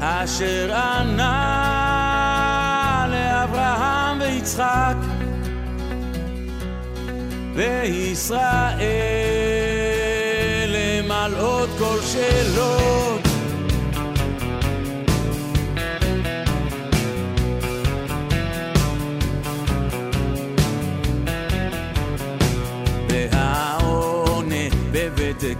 אשר 0.00 0.74
ענה 0.74 1.34
לאברהם 3.10 4.20
ויצחק 4.20 4.94
וישראל 7.54 8.48
למלאות 10.68 11.68
כל 11.78 11.98
שאלות 12.12 13.07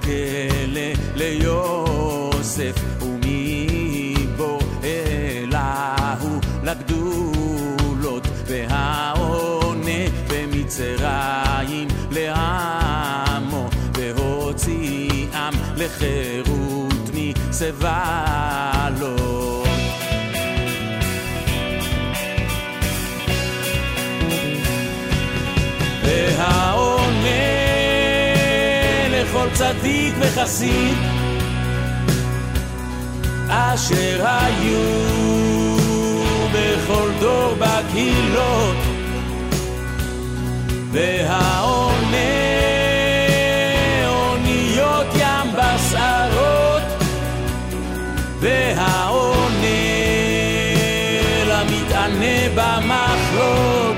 בית 0.09 0.59
כלא 0.73 0.81
ליוסף 1.17 2.75
ומבור 3.03 4.61
אליהו 4.85 6.41
לגדולות 6.63 8.27
והעונה 8.47 10.01
במצרים 10.29 11.89
לעמו 12.11 13.69
והוציאם 13.95 15.53
לחירות 15.77 17.11
מסבלות 17.15 18.18
וחסיד 30.29 30.99
אשר 33.49 34.27
היו 34.27 35.77
בכל 36.53 37.11
דור 37.21 37.55
בקהילות 37.59 38.77
והעונה 40.93 42.17
אוניות 44.07 45.07
ים 45.15 45.53
בשערות 45.53 46.83
והעונה 48.41 49.67
למתענה 51.47 52.49
במחלות 52.55 53.98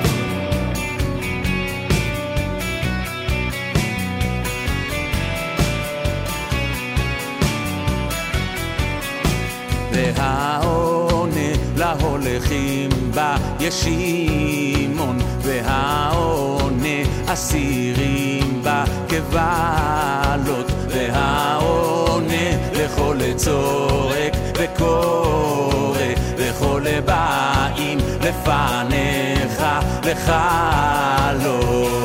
והעונה 10.17 11.50
להולכים 11.77 12.90
בה 13.15 13.37
ישימון 13.61 15.19
והעונה 15.42 16.98
אסירים 17.27 18.61
בה 18.63 18.85
כבעלות 19.08 20.73
והעונה 20.88 22.50
לכל 22.73 23.17
צורק 23.37 24.33
וקורא 24.58 25.98
וכל 26.37 26.83
באים 27.04 27.98
לפניך 28.21 29.63
לחלות 30.04 32.00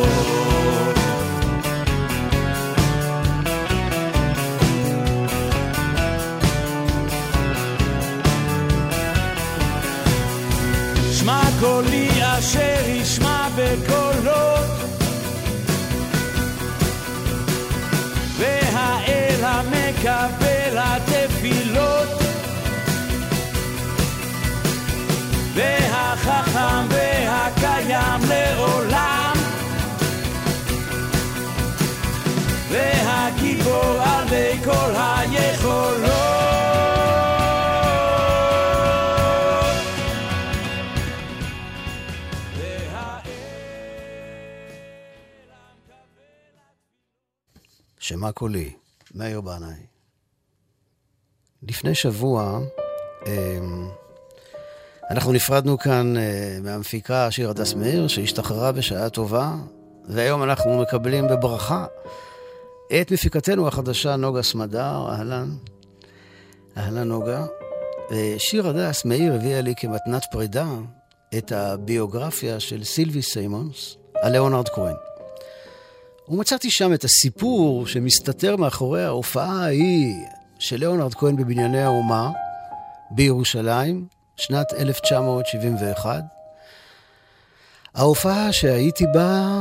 והגיבור 32.75 34.01
עלי 34.01 34.57
כל 34.63 34.91
היכולות. 34.95 36.15
שמע 47.99 48.31
קולי, 48.31 48.73
מאיר 49.15 49.41
בנאי. 49.41 49.73
לפני 51.63 51.95
שבוע, 51.95 52.59
אמ, 53.25 53.89
אנחנו 55.11 55.31
נפרדנו 55.33 55.77
כאן 55.77 56.17
אה, 56.17 56.57
מהמפיקה 56.63 57.31
שיר 57.31 57.49
הדס 57.49 57.73
מאיר, 57.73 58.07
שהשתחררה 58.07 58.71
בשעה 58.71 59.09
טובה, 59.09 59.53
והיום 60.09 60.43
אנחנו 60.43 60.81
מקבלים 60.81 61.27
בברכה 61.27 61.85
את 62.93 63.11
מפיקתנו 63.11 63.67
החדשה, 63.67 64.15
נוגה 64.15 64.43
סמדר, 64.43 65.07
אהלן. 65.09 65.49
אהלן 66.77 67.07
נוגה. 67.07 67.45
שיר 68.37 68.67
הדס 68.67 69.05
מאיר 69.05 69.33
הביאה 69.33 69.61
לי 69.61 69.73
כמתנת 69.77 70.23
פרידה 70.31 70.67
את 71.37 71.51
הביוגרפיה 71.51 72.59
של 72.59 72.83
סילבי 72.83 73.21
סיימונס 73.21 73.95
על 74.21 74.31
ליאונרד 74.31 74.69
כהן. 74.69 74.95
ומצאתי 76.29 76.71
שם 76.71 76.93
את 76.93 77.03
הסיפור 77.03 77.87
שמסתתר 77.87 78.55
מאחורי 78.55 79.03
ההופעה 79.03 79.63
ההיא 79.63 80.13
של 80.59 80.75
ליאונרד 80.75 81.13
כהן 81.13 81.35
בבנייני 81.35 81.83
האומה 81.83 82.31
בירושלים, 83.11 84.07
שנת 84.35 84.73
1971. 84.73 86.23
ההופעה 87.95 88.53
שהייתי 88.53 89.05
בה, 89.13 89.57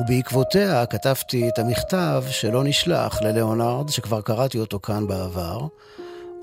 ובעקבותיה 0.00 0.86
כתבתי 0.86 1.48
את 1.48 1.58
המכתב 1.58 2.24
שלא 2.30 2.64
נשלח 2.64 3.22
לליאונרד, 3.22 3.88
שכבר 3.88 4.20
קראתי 4.20 4.58
אותו 4.58 4.80
כאן 4.80 5.06
בעבר. 5.06 5.66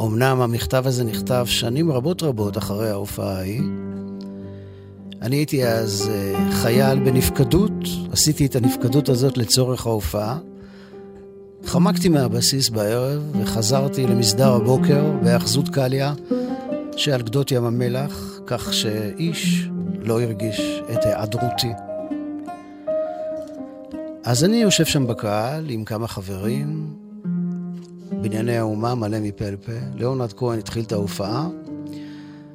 אמנם 0.02 0.42
המכתב 0.42 0.88
הזה 0.88 1.04
נכתב 1.04 1.46
שנים 1.48 1.92
רבות 1.92 2.24
רבות 2.24 2.58
אחרי 2.58 2.90
ההופעה 2.90 3.38
ההיא. 3.38 3.62
אני 5.22 5.36
הייתי 5.36 5.68
אז 5.68 6.10
אה, 6.14 6.52
חייל 6.52 7.00
בנפקדות, 7.00 7.72
עשיתי 8.12 8.46
את 8.46 8.56
הנפקדות 8.56 9.10
הזאת 9.10 9.38
לצורך 9.38 9.86
ההופעה. 9.86 10.38
חמקתי 11.66 12.10
מהבסיס 12.10 12.70
בערב 12.70 13.36
וחזרתי 13.42 14.08
למסדר 14.08 14.54
הבוקר 14.54 15.12
בהאחזות 15.24 15.70
קליה 15.70 16.14
שעל 16.96 17.22
גדות 17.22 17.52
ים 17.52 17.64
המלח, 17.64 18.40
כך 18.48 18.74
שאיש 18.74 19.68
לא 20.02 20.22
הרגיש 20.22 20.82
את 20.94 21.06
היעדרותי. 21.06 21.93
אז 24.26 24.44
אני 24.44 24.58
יושב 24.58 24.86
שם 24.86 25.08
בקהל 25.08 25.70
עם 25.70 25.84
כמה 25.86 26.08
חברים, 26.08 26.94
בנייני 28.22 28.58
האומה 28.58 28.96
מלא 28.96 29.20
מפה 29.20 29.50
לפה. 29.50 29.72
ליאונרד 29.96 30.34
כהן 30.34 30.60
התחיל 30.60 30.84
את 30.84 30.92
ההופעה, 30.92 31.48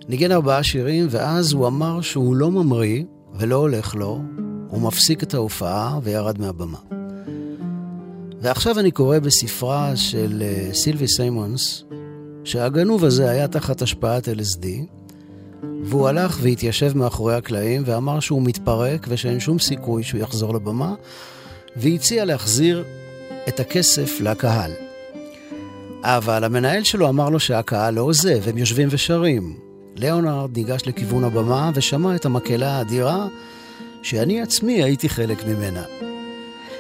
ניגן 0.08 0.32
ארבעה 0.32 0.62
שירים, 0.62 1.06
ואז 1.10 1.52
הוא 1.52 1.66
אמר 1.66 2.00
שהוא 2.00 2.36
לא 2.36 2.50
ממריא 2.50 3.04
ולא 3.34 3.56
הולך 3.56 3.94
לו, 3.94 4.22
הוא 4.68 4.80
מפסיק 4.80 5.22
את 5.22 5.34
ההופעה 5.34 5.98
וירד 6.02 6.40
מהבמה. 6.40 6.78
ועכשיו 8.40 8.78
אני 8.78 8.90
קורא 8.90 9.18
בספרה 9.18 9.96
של 9.96 10.42
uh, 10.42 10.74
סילבי 10.74 11.08
סיימונס, 11.08 11.84
שהגנוב 12.44 13.04
הזה 13.04 13.30
היה 13.30 13.48
תחת 13.48 13.82
השפעת 13.82 14.28
LSD, 14.28 14.66
והוא 15.82 16.08
הלך 16.08 16.38
והתיישב 16.42 16.96
מאחורי 16.96 17.34
הקלעים 17.34 17.82
ואמר 17.86 18.20
שהוא 18.20 18.42
מתפרק 18.42 19.06
ושאין 19.08 19.40
שום 19.40 19.58
סיכוי 19.58 20.02
שהוא 20.02 20.20
יחזור 20.20 20.54
לבמה, 20.54 20.94
והציע 21.79 22.24
להחזיר 22.24 22.85
את 23.49 23.61
הכסף 23.61 24.20
לקהל. 24.20 24.72
אבל 26.03 26.45
המנהל 26.45 26.85
שלו 26.85 27.09
אמר 27.09 27.31
לו 27.31 27.41
שהקהל 27.41 27.95
לא 27.95 28.01
עוזב, 28.01 28.49
הם 28.49 28.59
יושבים 28.59 28.89
ושרים. 28.91 29.57
ליאונרד 29.97 30.57
ניגש 30.57 30.83
לכיוון 30.87 31.24
הבמה 31.24 31.70
ושמע 31.74 32.14
את 32.14 32.24
המקהלה 32.24 32.70
האדירה 32.70 33.26
שאני 34.03 34.43
עצמי 34.43 34.83
הייתי 34.83 35.09
חלק 35.09 35.45
ממנה. 35.47 35.83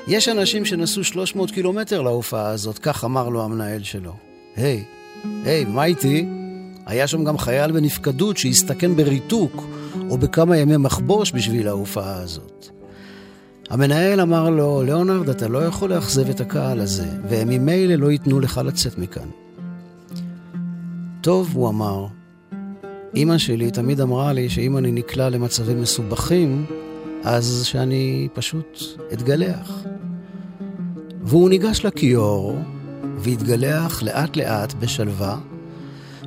יש 0.08 0.28
אנשים 0.28 0.64
שנסעו 0.64 1.04
300 1.04 1.50
קילומטר 1.50 2.02
להופעה 2.02 2.48
הזאת, 2.48 2.78
כך 2.78 3.04
אמר 3.04 3.28
לו 3.28 3.44
המנהל 3.44 3.82
שלו. 3.82 4.12
היי, 4.56 4.84
hey, 4.84 5.26
היי, 5.44 5.64
hey, 5.64 5.68
מה 5.68 5.84
איתי? 5.84 6.28
היה 6.86 7.06
שם 7.06 7.24
גם 7.24 7.38
חייל 7.38 7.72
בנפקדות 7.72 8.36
שהסתכן 8.36 8.96
בריתוק 8.96 9.64
או 10.10 10.18
בכמה 10.18 10.56
ימי 10.56 10.76
מחבוש 10.76 11.32
בשביל 11.32 11.68
ההופעה 11.68 12.14
הזאת. 12.22 12.77
המנהל 13.70 14.20
אמר 14.20 14.50
לו, 14.50 14.82
ליאונרד, 14.82 15.28
אתה 15.28 15.48
לא 15.48 15.58
יכול 15.58 15.90
לאכזב 15.90 16.30
את 16.30 16.40
הקהל 16.40 16.80
הזה, 16.80 17.06
והם 17.28 17.48
ממילא 17.48 17.94
לא 17.94 18.10
ייתנו 18.10 18.40
לך 18.40 18.60
לצאת 18.64 18.98
מכאן. 18.98 19.28
טוב, 21.20 21.50
הוא 21.54 21.68
אמר, 21.68 22.06
אימא 23.14 23.38
שלי 23.38 23.70
תמיד 23.70 24.00
אמרה 24.00 24.32
לי 24.32 24.48
שאם 24.48 24.76
אני 24.76 24.92
נקלע 24.92 25.28
למצבים 25.28 25.82
מסובכים, 25.82 26.66
אז 27.24 27.62
שאני 27.64 28.28
פשוט 28.32 28.78
אתגלח. 29.12 29.84
והוא 31.22 31.50
ניגש 31.50 31.84
לכיור 31.84 32.58
והתגלח 33.18 34.02
לאט 34.02 34.36
לאט 34.36 34.74
בשלווה, 34.74 35.38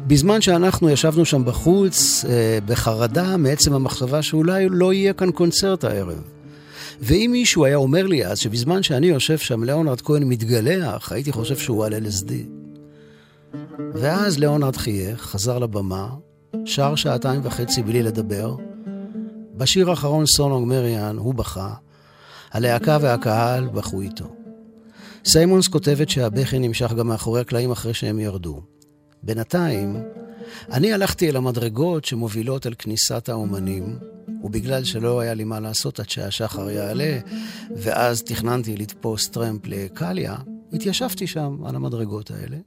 בזמן 0.07 0.41
שאנחנו 0.41 0.89
ישבנו 0.89 1.25
שם 1.25 1.45
בחוץ 1.45 2.25
אה, 2.29 2.57
בחרדה 2.65 3.37
מעצם 3.37 3.73
המחשבה 3.73 4.21
שאולי 4.21 4.67
לא 4.69 4.93
יהיה 4.93 5.13
כאן 5.13 5.31
קונצרט 5.31 5.83
הערב. 5.83 6.21
ואם 7.01 7.29
מישהו 7.31 7.65
היה 7.65 7.75
אומר 7.75 8.07
לי 8.07 8.25
אז 8.25 8.39
שבזמן 8.39 8.83
שאני 8.83 9.07
יושב 9.07 9.37
שם 9.37 9.63
ליאונרד 9.63 10.01
כהן 10.01 10.23
מתגלח, 10.23 11.11
הייתי 11.11 11.31
חושב 11.31 11.57
שהוא 11.57 11.85
על 11.85 11.93
LSD. 11.93 12.31
ואז 13.93 14.39
ליאונרד 14.39 14.75
חייך, 14.75 15.21
חזר 15.21 15.59
לבמה, 15.59 16.09
שר 16.65 16.95
שעתיים 16.95 17.41
וחצי 17.43 17.83
בלי 17.83 18.03
לדבר. 18.03 18.55
בשיר 19.55 19.89
האחרון 19.89 20.25
סונונג 20.25 20.67
מריאן 20.67 21.17
הוא 21.17 21.33
בכה, 21.33 21.73
הלהקה 22.51 22.97
והקהל 23.01 23.67
בכו 23.67 24.01
איתו. 24.01 24.35
סיימונס 25.25 25.67
כותבת 25.67 26.09
שהבכי 26.09 26.59
נמשך 26.59 26.91
גם 26.91 27.07
מאחורי 27.07 27.41
הקלעים 27.41 27.71
אחרי 27.71 27.93
שהם 27.93 28.19
ירדו. 28.19 28.61
בינתיים, 29.23 29.95
אני 30.71 30.93
הלכתי 30.93 31.29
אל 31.29 31.35
המדרגות 31.35 32.05
שמובילות 32.05 32.67
אל 32.67 32.73
כניסת 32.77 33.29
האומנים, 33.29 33.97
ובגלל 34.43 34.83
שלא 34.83 35.19
היה 35.19 35.33
לי 35.33 35.43
מה 35.43 35.59
לעשות 35.59 35.99
עד 35.99 36.09
שהשחר 36.09 36.69
יעלה, 36.69 37.19
ואז 37.75 38.23
תכננתי 38.23 38.77
לתפוס 38.77 39.29
טרמפ 39.29 39.61
לקליה, 39.65 40.35
התיישבתי 40.73 41.27
שם 41.27 41.57
על 41.65 41.75
המדרגות 41.75 42.31
האלה. 42.31 42.57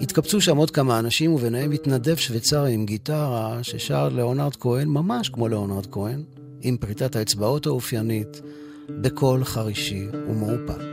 התקבצו 0.00 0.40
שם 0.40 0.56
עוד 0.56 0.70
כמה 0.70 0.98
אנשים, 0.98 1.32
וביניהם 1.32 1.70
מתנדב 1.70 2.16
שוויצרי 2.16 2.72
עם 2.72 2.86
גיטרה 2.86 3.58
ששר 3.62 4.08
לאונרד 4.08 4.56
כהן, 4.56 4.88
ממש 4.88 5.28
כמו 5.28 5.48
לאונרד 5.48 5.86
כהן, 5.86 6.22
עם 6.60 6.76
פריטת 6.76 7.16
האצבעות 7.16 7.66
האופיינית, 7.66 8.40
בקול 8.88 9.44
חרישי 9.44 10.06
ומאופק. 10.28 10.92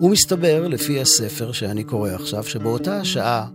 ומסתבר, 0.00 0.68
לפי 0.68 1.00
הספר 1.00 1.52
שאני 1.52 1.84
קורא 1.84 2.10
עכשיו, 2.10 2.44
שבאותה 2.44 3.00
השעה 3.00 3.46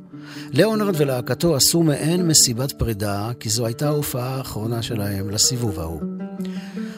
ליאונרד 0.52 0.94
ולהקתו 0.98 1.56
עשו 1.56 1.84
מעין 1.84 2.28
מסיבת 2.28 2.72
פרידה, 2.72 3.32
כי 3.40 3.50
זו 3.50 3.66
הייתה 3.66 3.88
ההופעה 3.88 4.36
האחרונה 4.36 4.82
שלהם 4.82 5.30
לסיבוב 5.30 5.80
ההוא. 5.80 6.02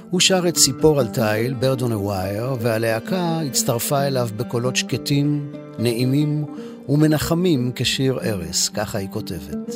הוא 0.09 0.19
שר 0.19 0.47
את 0.47 0.53
ציפור 0.53 0.99
על 0.99 1.07
תיל, 1.07 1.53
ברד 1.53 1.81
און 1.81 1.91
הווייר, 1.91 2.55
והלהקה 2.61 3.39
הצטרפה 3.39 4.01
אליו 4.01 4.29
בקולות 4.37 4.75
שקטים, 4.75 5.51
נעימים 5.79 6.45
ומנחמים 6.89 7.71
כשיר 7.75 8.19
ארס, 8.19 8.69
ככה 8.69 8.97
היא 8.97 9.07
כותבת. 9.11 9.75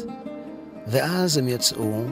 ואז 0.87 1.37
הם 1.37 1.47
יצאו 1.47 2.03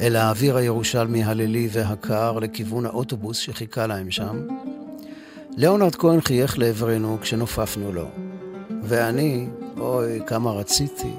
אל 0.00 0.16
האוויר 0.16 0.56
הירושלמי 0.56 1.24
הלילי 1.24 1.68
והקר 1.72 2.38
לכיוון 2.38 2.86
האוטובוס 2.86 3.36
שחיכה 3.38 3.86
להם 3.86 4.10
שם. 4.10 4.40
ליאונרד 5.56 5.94
כהן 5.94 6.20
חייך 6.20 6.58
לעברנו 6.58 7.18
כשנופפנו 7.20 7.92
לו. 7.92 8.08
ואני, 8.82 9.46
אוי, 9.80 10.20
כמה 10.26 10.50
רציתי. 10.50 11.12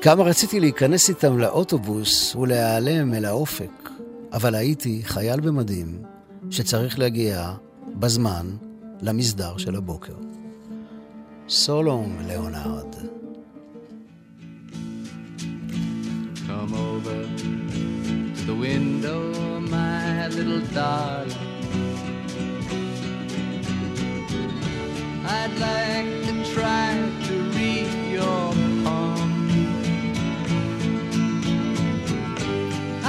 כמה 0.00 0.22
רציתי 0.22 0.60
להיכנס 0.60 1.08
איתם 1.08 1.38
לאוטובוס 1.38 2.36
ולהיעלם 2.36 3.14
אל 3.14 3.24
האופק. 3.24 3.90
אבל 4.32 4.54
הייתי 4.54 5.00
חייל 5.04 5.40
במדים 5.40 6.02
שצריך 6.50 6.98
להגיע 6.98 7.52
בזמן 7.94 8.46
למסדר 9.00 9.56
של 9.56 9.76
הבוקר. 9.76 10.14
Little 20.42 20.62
darling. 20.74 21.52
I'd 25.26 25.54
like 25.68 26.10
to 26.26 26.32
try 26.54 26.88
to 27.26 27.41
your 28.12 28.52
palm. 28.84 29.30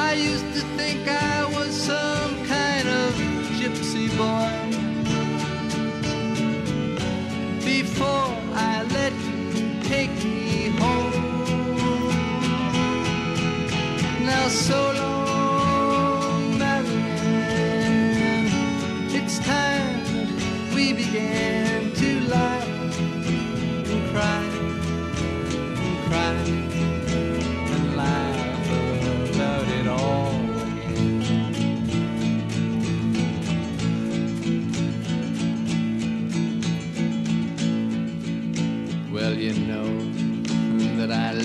I 0.10 0.14
used 0.14 0.50
to 0.56 0.62
think 0.78 1.08
I 1.08 1.44
was 1.56 1.72
some 1.76 2.46
kind 2.46 2.88
of 2.88 3.14
gypsy 3.60 4.08
boy. 4.22 4.52
Before 7.66 8.30
I 8.72 8.84
let 8.98 9.14
you 9.28 9.82
take 9.94 10.14
me 10.24 10.70
home. 10.82 11.14
Now 14.26 14.48
so 14.48 14.80
long, 15.02 16.58
Marianne. 16.58 18.52
It's 19.18 19.38
time 19.40 20.00
we 20.76 20.94
began 20.94 21.53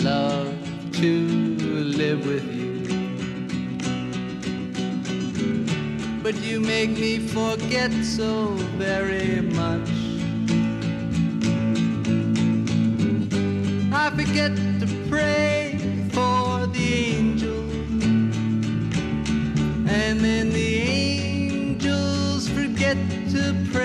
love 0.02 0.54
to 0.92 1.28
live 1.96 2.24
with 2.26 2.44
you. 2.54 2.68
But 6.22 6.36
you 6.36 6.60
make 6.60 6.90
me 6.90 7.18
forget 7.18 7.92
so 8.04 8.50
very 8.76 9.40
much. 9.40 9.90
I 13.92 14.10
forget 14.10 14.54
to 14.80 14.86
pray 15.08 15.78
for 16.12 16.66
the 16.66 16.94
angels, 17.16 17.92
and 19.88 20.20
then 20.20 20.50
the 20.50 20.76
angels 20.76 22.48
forget 22.48 22.96
to 23.32 23.54
pray. 23.72 23.77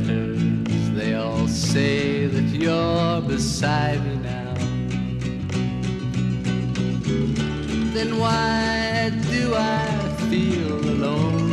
Letters, 0.00 0.90
they 0.92 1.14
all 1.14 1.46
say 1.46 2.26
that 2.26 2.48
you're 2.62 3.20
beside 3.28 4.00
me 4.06 4.16
now. 4.16 4.54
Then 7.96 8.18
why 8.18 9.10
do 9.30 9.54
I 9.54 9.86
feel 10.30 10.78
alone? 10.94 11.50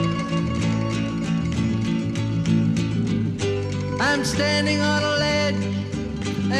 I'm 3.99 4.23
standing 4.23 4.79
on 4.79 5.01
a 5.03 5.15
ledge 5.25 5.65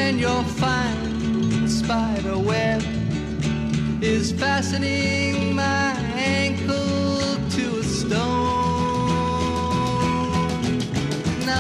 and 0.01 0.19
your 0.19 0.43
fine 0.61 1.67
spider 1.69 2.37
web 2.37 2.83
is 4.01 4.33
fastening 4.33 5.55
my 5.55 5.88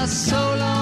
so 0.07 0.55
long, 0.55 0.78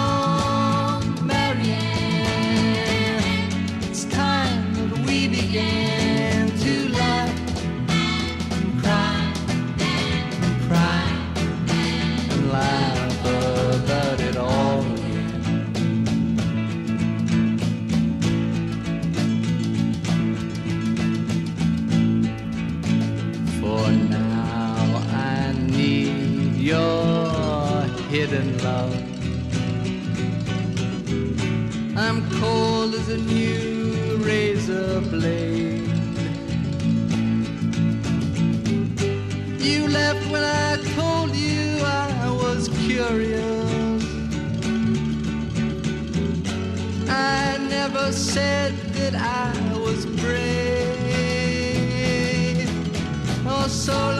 cold 32.40 32.94
as 32.94 33.10
a 33.10 33.18
new 33.18 34.18
razor 34.18 35.02
blade. 35.02 35.88
You 39.60 39.88
left 39.88 40.24
when 40.32 40.44
I 40.44 40.78
told 40.96 41.36
you 41.36 41.80
I 41.84 42.30
was 42.44 42.70
curious. 42.86 44.04
I 47.10 47.58
never 47.70 48.12
said 48.12 48.74
that 48.98 49.16
I 49.16 49.52
was 49.86 50.06
brave. 50.06 50.38
Oh, 53.46 53.68
so 53.68 54.17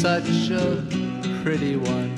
such 0.00 0.50
a 0.50 0.80
pretty 1.42 1.74
one. 1.74 2.12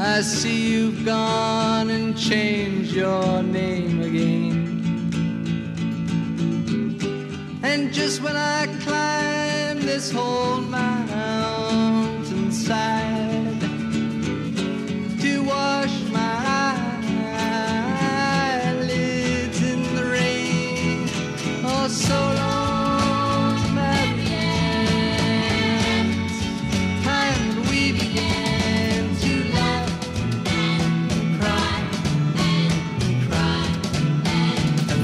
I 0.00 0.22
see 0.22 0.72
you've 0.72 1.04
gone 1.04 1.90
and 1.90 2.16
changed 2.16 2.94
your 2.94 3.42
name 3.42 4.00
again. 4.00 5.12
And 7.62 7.92
just 7.92 8.22
when 8.22 8.34
I 8.34 8.66
climb 8.82 9.82
this 9.82 10.10
whole 10.10 10.62
mountainside 10.62 11.02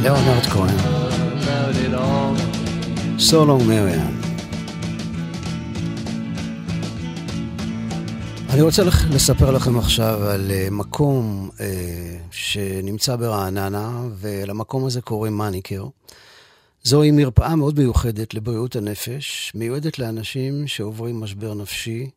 ליאונרד 0.08 0.42
כהן, 0.42 0.76
all. 1.94 3.18
סולונג 3.18 3.62
מריאן. 3.62 4.20
אני 8.50 8.62
רוצה 8.62 8.82
לספר 9.10 9.50
לכם 9.50 9.78
עכשיו 9.78 10.24
על 10.24 10.50
אה, 10.50 10.68
מקום 10.70 11.50
אה, 11.60 12.16
שנמצא 12.30 13.16
ברעננה, 13.16 14.02
ולמקום 14.18 14.86
הזה 14.86 15.00
קוראים 15.00 15.38
מניקר. 15.38 15.86
זוהי 16.82 17.10
מרפאה 17.10 17.56
מאוד 17.56 17.78
מיוחדת 17.78 18.34
לבריאות 18.34 18.76
הנפש, 18.76 19.52
מיועדת 19.54 19.98
לאנשים 19.98 20.66
שעוברים 20.66 21.20
משבר 21.20 21.54
נפשי. 21.54 22.10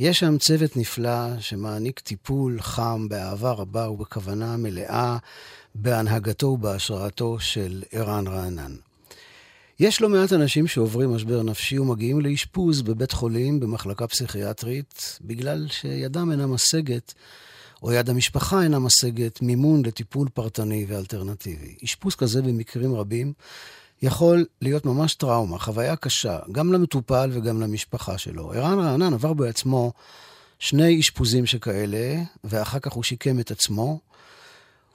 יש 0.00 0.18
שם 0.18 0.38
צוות 0.38 0.76
נפלא 0.76 1.40
שמעניק 1.40 2.00
טיפול 2.00 2.60
חם 2.60 3.08
באהבה 3.08 3.50
רבה 3.50 3.90
ובכוונה 3.90 4.56
מלאה 4.56 5.16
בהנהגתו 5.74 6.46
ובהשראתו 6.46 7.40
של 7.40 7.82
ערן 7.92 8.26
רענן. 8.26 8.74
יש 9.80 10.00
לא 10.00 10.08
מעט 10.08 10.32
אנשים 10.32 10.66
שעוברים 10.66 11.14
משבר 11.14 11.42
נפשי 11.42 11.78
ומגיעים 11.78 12.20
לאשפוז 12.20 12.82
בבית 12.82 13.12
חולים, 13.12 13.60
במחלקה 13.60 14.06
פסיכיאטרית, 14.06 15.18
בגלל 15.20 15.66
שידם 15.68 16.30
אינה 16.30 16.46
משגת, 16.46 17.14
או 17.82 17.92
יד 17.92 18.10
המשפחה 18.10 18.62
אינה 18.62 18.78
משגת 18.78 19.42
מימון 19.42 19.84
לטיפול 19.86 20.28
פרטני 20.28 20.84
ואלטרנטיבי. 20.88 21.76
אשפוז 21.84 22.14
כזה 22.14 22.42
במקרים 22.42 22.94
רבים 22.94 23.32
יכול 24.02 24.44
להיות 24.62 24.84
ממש 24.84 25.14
טראומה, 25.14 25.58
חוויה 25.58 25.96
קשה, 25.96 26.38
גם 26.52 26.72
למטופל 26.72 27.30
וגם 27.32 27.60
למשפחה 27.60 28.18
שלו. 28.18 28.52
ערן 28.52 28.78
רענן 28.78 29.14
עבר 29.14 29.32
בעצמו 29.32 29.92
שני 30.58 31.00
אשפוזים 31.00 31.46
שכאלה, 31.46 32.22
ואחר 32.44 32.78
כך 32.78 32.92
הוא 32.92 33.04
שיקם 33.04 33.40
את 33.40 33.50
עצמו. 33.50 34.00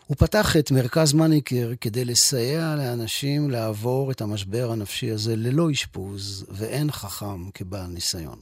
הוא 0.07 0.17
פתח 0.17 0.57
את 0.57 0.71
מרכז 0.71 1.13
מניקר 1.13 1.71
כדי 1.81 2.05
לסייע 2.05 2.75
לאנשים 2.77 3.49
לעבור 3.49 4.11
את 4.11 4.21
המשבר 4.21 4.71
הנפשי 4.71 5.11
הזה 5.11 5.35
ללא 5.35 5.71
אשפוז, 5.71 6.45
ואין 6.49 6.91
חכם 6.91 7.49
כבעל 7.53 7.87
ניסיון. 7.87 8.39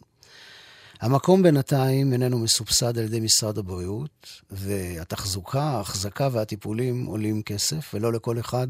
המקום 1.02 1.44
בינתיים 1.44 2.14
איננו 2.14 2.40
מסובסד 2.40 2.98
על 2.98 3.04
ידי 3.04 3.20
משרד 3.20 3.58
הבריאות, 3.58 4.28
והתחזוקה, 4.52 5.64
ההחזקה 5.64 6.30
והטיפולים 6.32 7.06
עולים 7.06 7.42
כסף, 7.42 7.92
ולא 7.94 8.14
לכל 8.14 8.40
אחד 8.40 8.68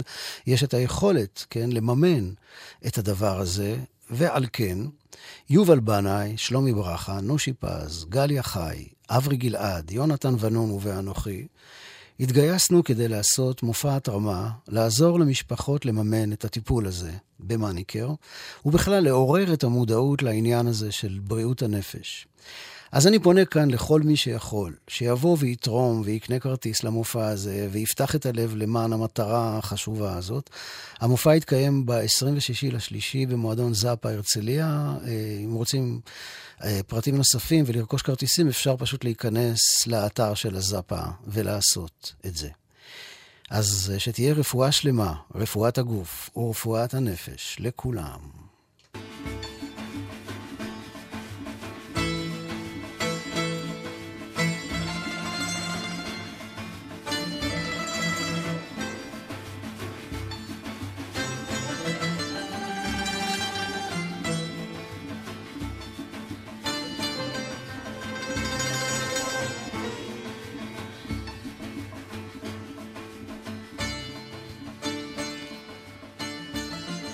יש 0.47 0.63
את 0.63 0.73
היכולת, 0.73 1.45
כן, 1.49 1.69
לממן 1.71 2.29
את 2.87 2.97
הדבר 2.97 3.39
הזה, 3.39 3.75
ועל 4.09 4.45
כן, 4.53 4.77
יובל 5.49 5.79
בנאי, 5.79 6.37
שלומי 6.37 6.73
ברכה, 6.73 7.21
נושי 7.21 7.53
פז, 7.53 8.05
גליה 8.09 8.43
חי, 8.43 8.87
אברי 9.09 9.37
גלעד, 9.37 9.91
יונתן 9.91 10.35
ונון 10.39 10.77
ואנוכי, 10.81 11.47
התגייסנו 12.19 12.83
כדי 12.83 13.07
לעשות 13.07 13.63
מופע 13.63 13.95
התרמה, 13.95 14.49
לעזור 14.67 15.19
למשפחות 15.19 15.85
לממן 15.85 16.33
את 16.33 16.45
הטיפול 16.45 16.87
הזה 16.87 17.11
במאניקר, 17.39 18.09
ובכלל 18.65 19.03
לעורר 19.03 19.53
את 19.53 19.63
המודעות 19.63 20.23
לעניין 20.23 20.67
הזה 20.67 20.91
של 20.91 21.19
בריאות 21.23 21.61
הנפש. 21.61 22.27
אז 22.91 23.07
אני 23.07 23.19
פונה 23.19 23.45
כאן 23.45 23.71
לכל 23.71 24.01
מי 24.01 24.15
שיכול, 24.15 24.75
שיבוא 24.87 25.37
ויתרום 25.39 26.01
ויקנה 26.05 26.39
כרטיס 26.39 26.83
למופע 26.83 27.27
הזה, 27.27 27.67
ויפתח 27.71 28.15
את 28.15 28.25
הלב 28.25 28.55
למען 28.55 28.93
המטרה 28.93 29.57
החשובה 29.57 30.17
הזאת. 30.17 30.49
המופע 30.99 31.35
יתקיים 31.35 31.85
ב-26 31.85 32.73
לשלישי 32.73 33.25
במועדון 33.25 33.73
זאפה 33.73 34.09
הרצליה. 34.09 34.93
אה, 35.05 35.39
אם 35.45 35.53
רוצים 35.53 35.99
פרטים 36.87 37.17
נוספים 37.17 37.63
ולרכוש 37.67 38.01
כרטיסים, 38.01 38.47
אפשר 38.47 38.77
פשוט 38.77 39.03
להיכנס 39.03 39.87
לאתר 39.87 40.33
של 40.33 40.55
הזאפה 40.55 41.01
ולעשות 41.27 42.13
את 42.25 42.35
זה. 42.35 42.49
אז 43.49 43.91
אה, 43.93 43.99
שתהיה 43.99 44.33
רפואה 44.33 44.71
שלמה, 44.71 45.13
רפואת 45.35 45.77
הגוף 45.77 46.29
ורפואת 46.35 46.93
הנפש 46.93 47.57
לכולם. 47.59 48.19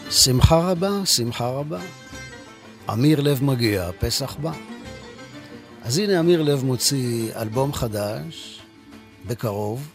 שמחה 0.10 0.72
רבה, 0.72 1.06
שמחה 1.06 1.48
רבה. 1.48 1.80
אמיר 2.94 3.22
לב 3.22 3.44
מגיע, 3.44 3.90
פסח 4.00 4.36
בא. 4.42 4.52
אז 5.84 5.98
הנה 5.98 6.20
אמיר 6.20 6.42
לב 6.42 6.64
מוציא 6.64 7.34
אלבום 7.36 7.74
חדש, 7.74 8.60
בקרוב. 9.28 9.88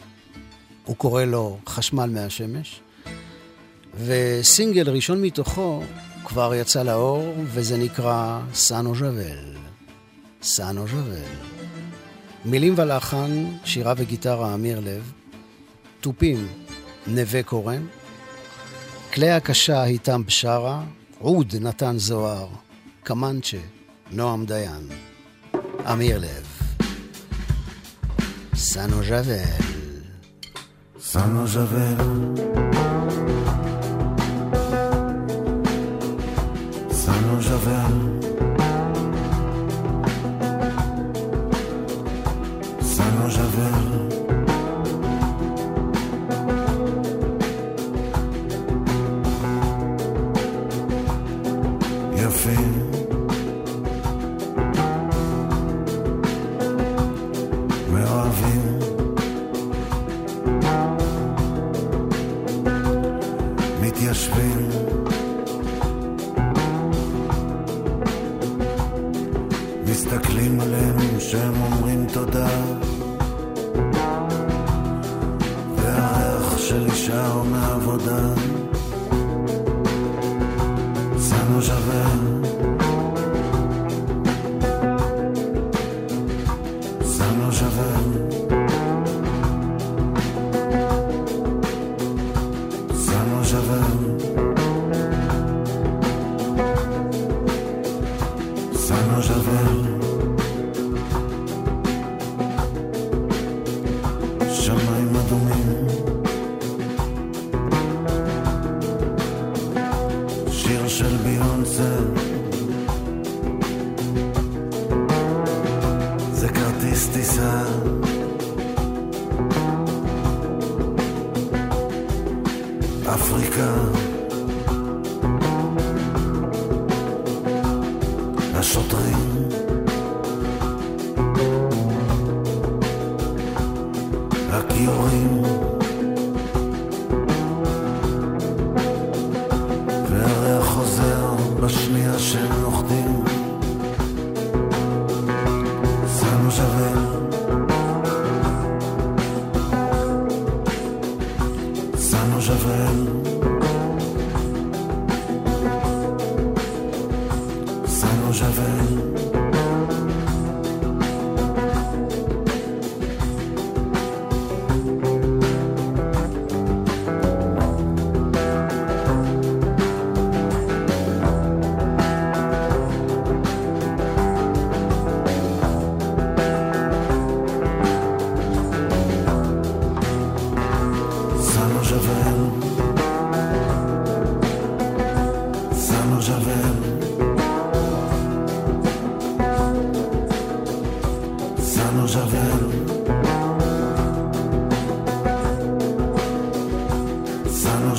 הוא 0.84 0.96
קורא 0.96 1.24
לו 1.24 1.58
חשמל 1.66 2.10
מהשמש. 2.10 2.80
וסינגל 4.04 4.90
ראשון 4.90 5.22
מתוכו 5.22 5.82
כבר 6.24 6.54
יצא 6.54 6.82
לאור, 6.82 7.34
וזה 7.44 7.76
נקרא 7.76 8.40
סאנו 8.54 8.94
ז'אבל. 8.94 9.56
סאנו 10.42 10.86
ז'אבל. 10.86 11.34
מילים 12.44 12.74
ולחן, 12.76 13.44
שירה 13.64 13.94
וגיטרה 13.96 14.54
אמיר 14.54 14.80
לב. 14.80 15.12
תופים, 16.00 16.48
נווה 17.06 17.42
קורן. 17.42 17.86
כלי 19.14 19.30
הקשה 19.30 19.82
היתם 19.82 20.22
בשארה, 20.26 20.82
עוד 21.18 21.54
נתן 21.60 21.98
זוהר, 21.98 22.48
קמנצ'ה, 23.02 23.56
נועם 24.10 24.44
דיין, 24.44 24.88
אמיר 25.92 26.18
לב. 26.18 26.46
סנו 28.54 29.02
ז'אבל. 29.02 29.64
סנו 31.00 31.46
ז'אבל. 31.46 31.94
סנו 36.90 37.42
ז'אבל. 37.42 37.83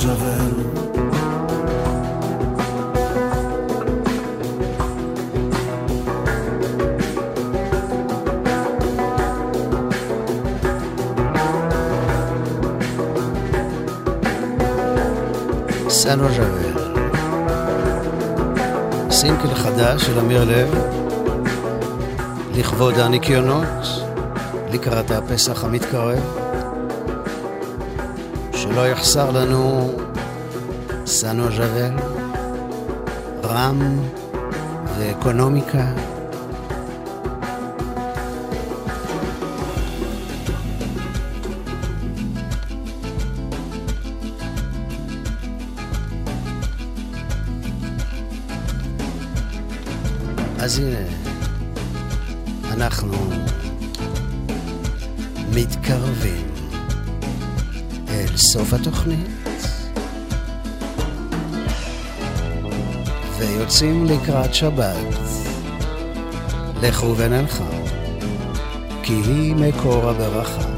Javel. 0.05 0.55
סנו 15.89 16.29
ז'אבל. 16.29 16.75
סינקל 19.11 19.55
חדש 19.55 20.01
של 20.01 20.19
אמיר 20.19 20.43
לב, 20.43 20.69
לכבוד 22.55 22.99
הניקיונות, 22.99 23.63
לקראת 24.71 25.11
הפסח 25.11 25.63
המתקרב, 25.63 26.19
שלא 28.75 28.87
יחסר 28.87 29.31
לנו 29.31 29.91
סנו 31.05 31.51
ז'אבל, 31.51 31.95
רם 33.43 33.99
ואקונומיקה. 34.97 36.14
לקראת 64.15 64.53
שבת. 64.53 64.95
לכו 66.81 67.17
ונלכה, 67.17 67.63
כי 69.03 69.13
היא 69.13 69.55
מקור 69.55 70.09
הברכה. 70.09 70.74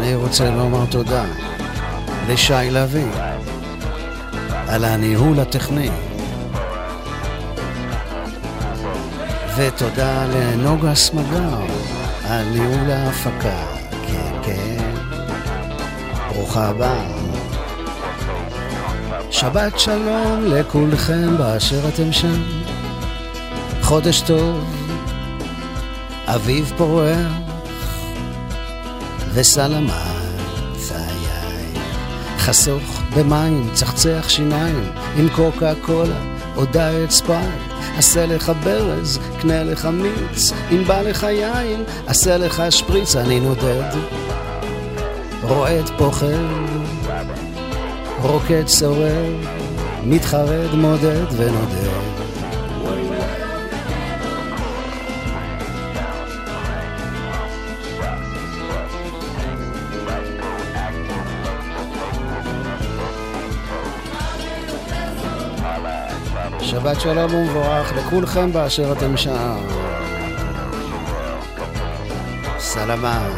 אני 0.00 0.14
רוצה 0.14 0.50
לומר 0.50 0.86
תודה 0.86 1.24
לשי 2.28 2.70
לביא 2.70 3.12
על 4.68 4.84
הניהול 4.84 5.40
הטכני 5.40 5.90
ותודה 9.56 10.26
לנוגה 10.26 10.94
סמגר 10.94 11.60
על 12.28 12.44
ניהול 12.48 12.90
ההפקה. 12.90 13.66
כן, 14.06 14.32
כן. 14.42 14.94
ברוכה 16.28 16.68
הבאה. 16.68 17.06
שבת 19.30 19.78
שלום 19.78 20.44
לכולכם 20.44 21.36
באשר 21.38 21.88
אתם 21.88 22.12
שם. 22.12 22.42
חודש 23.82 24.20
טוב, 24.20 24.64
אביב 26.26 26.72
פורח, 26.76 27.39
וסלמת, 29.32 29.90
איי. 30.90 31.10
חסוך 32.38 33.02
במים, 33.16 33.70
צחצח 33.72 34.28
שיניים, 34.28 34.90
עם 35.16 35.28
קוקה 35.28 35.72
קולה 35.82 36.20
או 36.56 36.64
דיאט 36.64 37.10
ספייט. 37.10 37.70
עשה 37.96 38.26
לך 38.26 38.52
ברז, 38.64 39.18
קנה 39.40 39.64
לך 39.64 39.86
מיץ, 39.86 40.52
אם 40.72 40.84
בא 40.86 41.02
לך 41.02 41.22
יין, 41.22 41.84
עשה 42.06 42.36
לך 42.36 42.62
שפריץ, 42.70 43.16
אני 43.16 43.40
נודד. 43.40 43.96
רועד 45.42 45.90
פוחד, 45.98 46.26
רוקד 48.22 48.66
סורר, 48.66 49.24
מתחרד, 50.04 50.74
מודד 50.74 51.24
ונודד. 51.36 51.99
שבת 66.80 67.00
שלום 67.00 67.34
ומבורך 67.34 67.92
לכולכם 67.92 68.52
באשר 68.52 68.92
אתם 68.92 69.16
שם. 69.16 69.56
סלמה. 72.58 73.28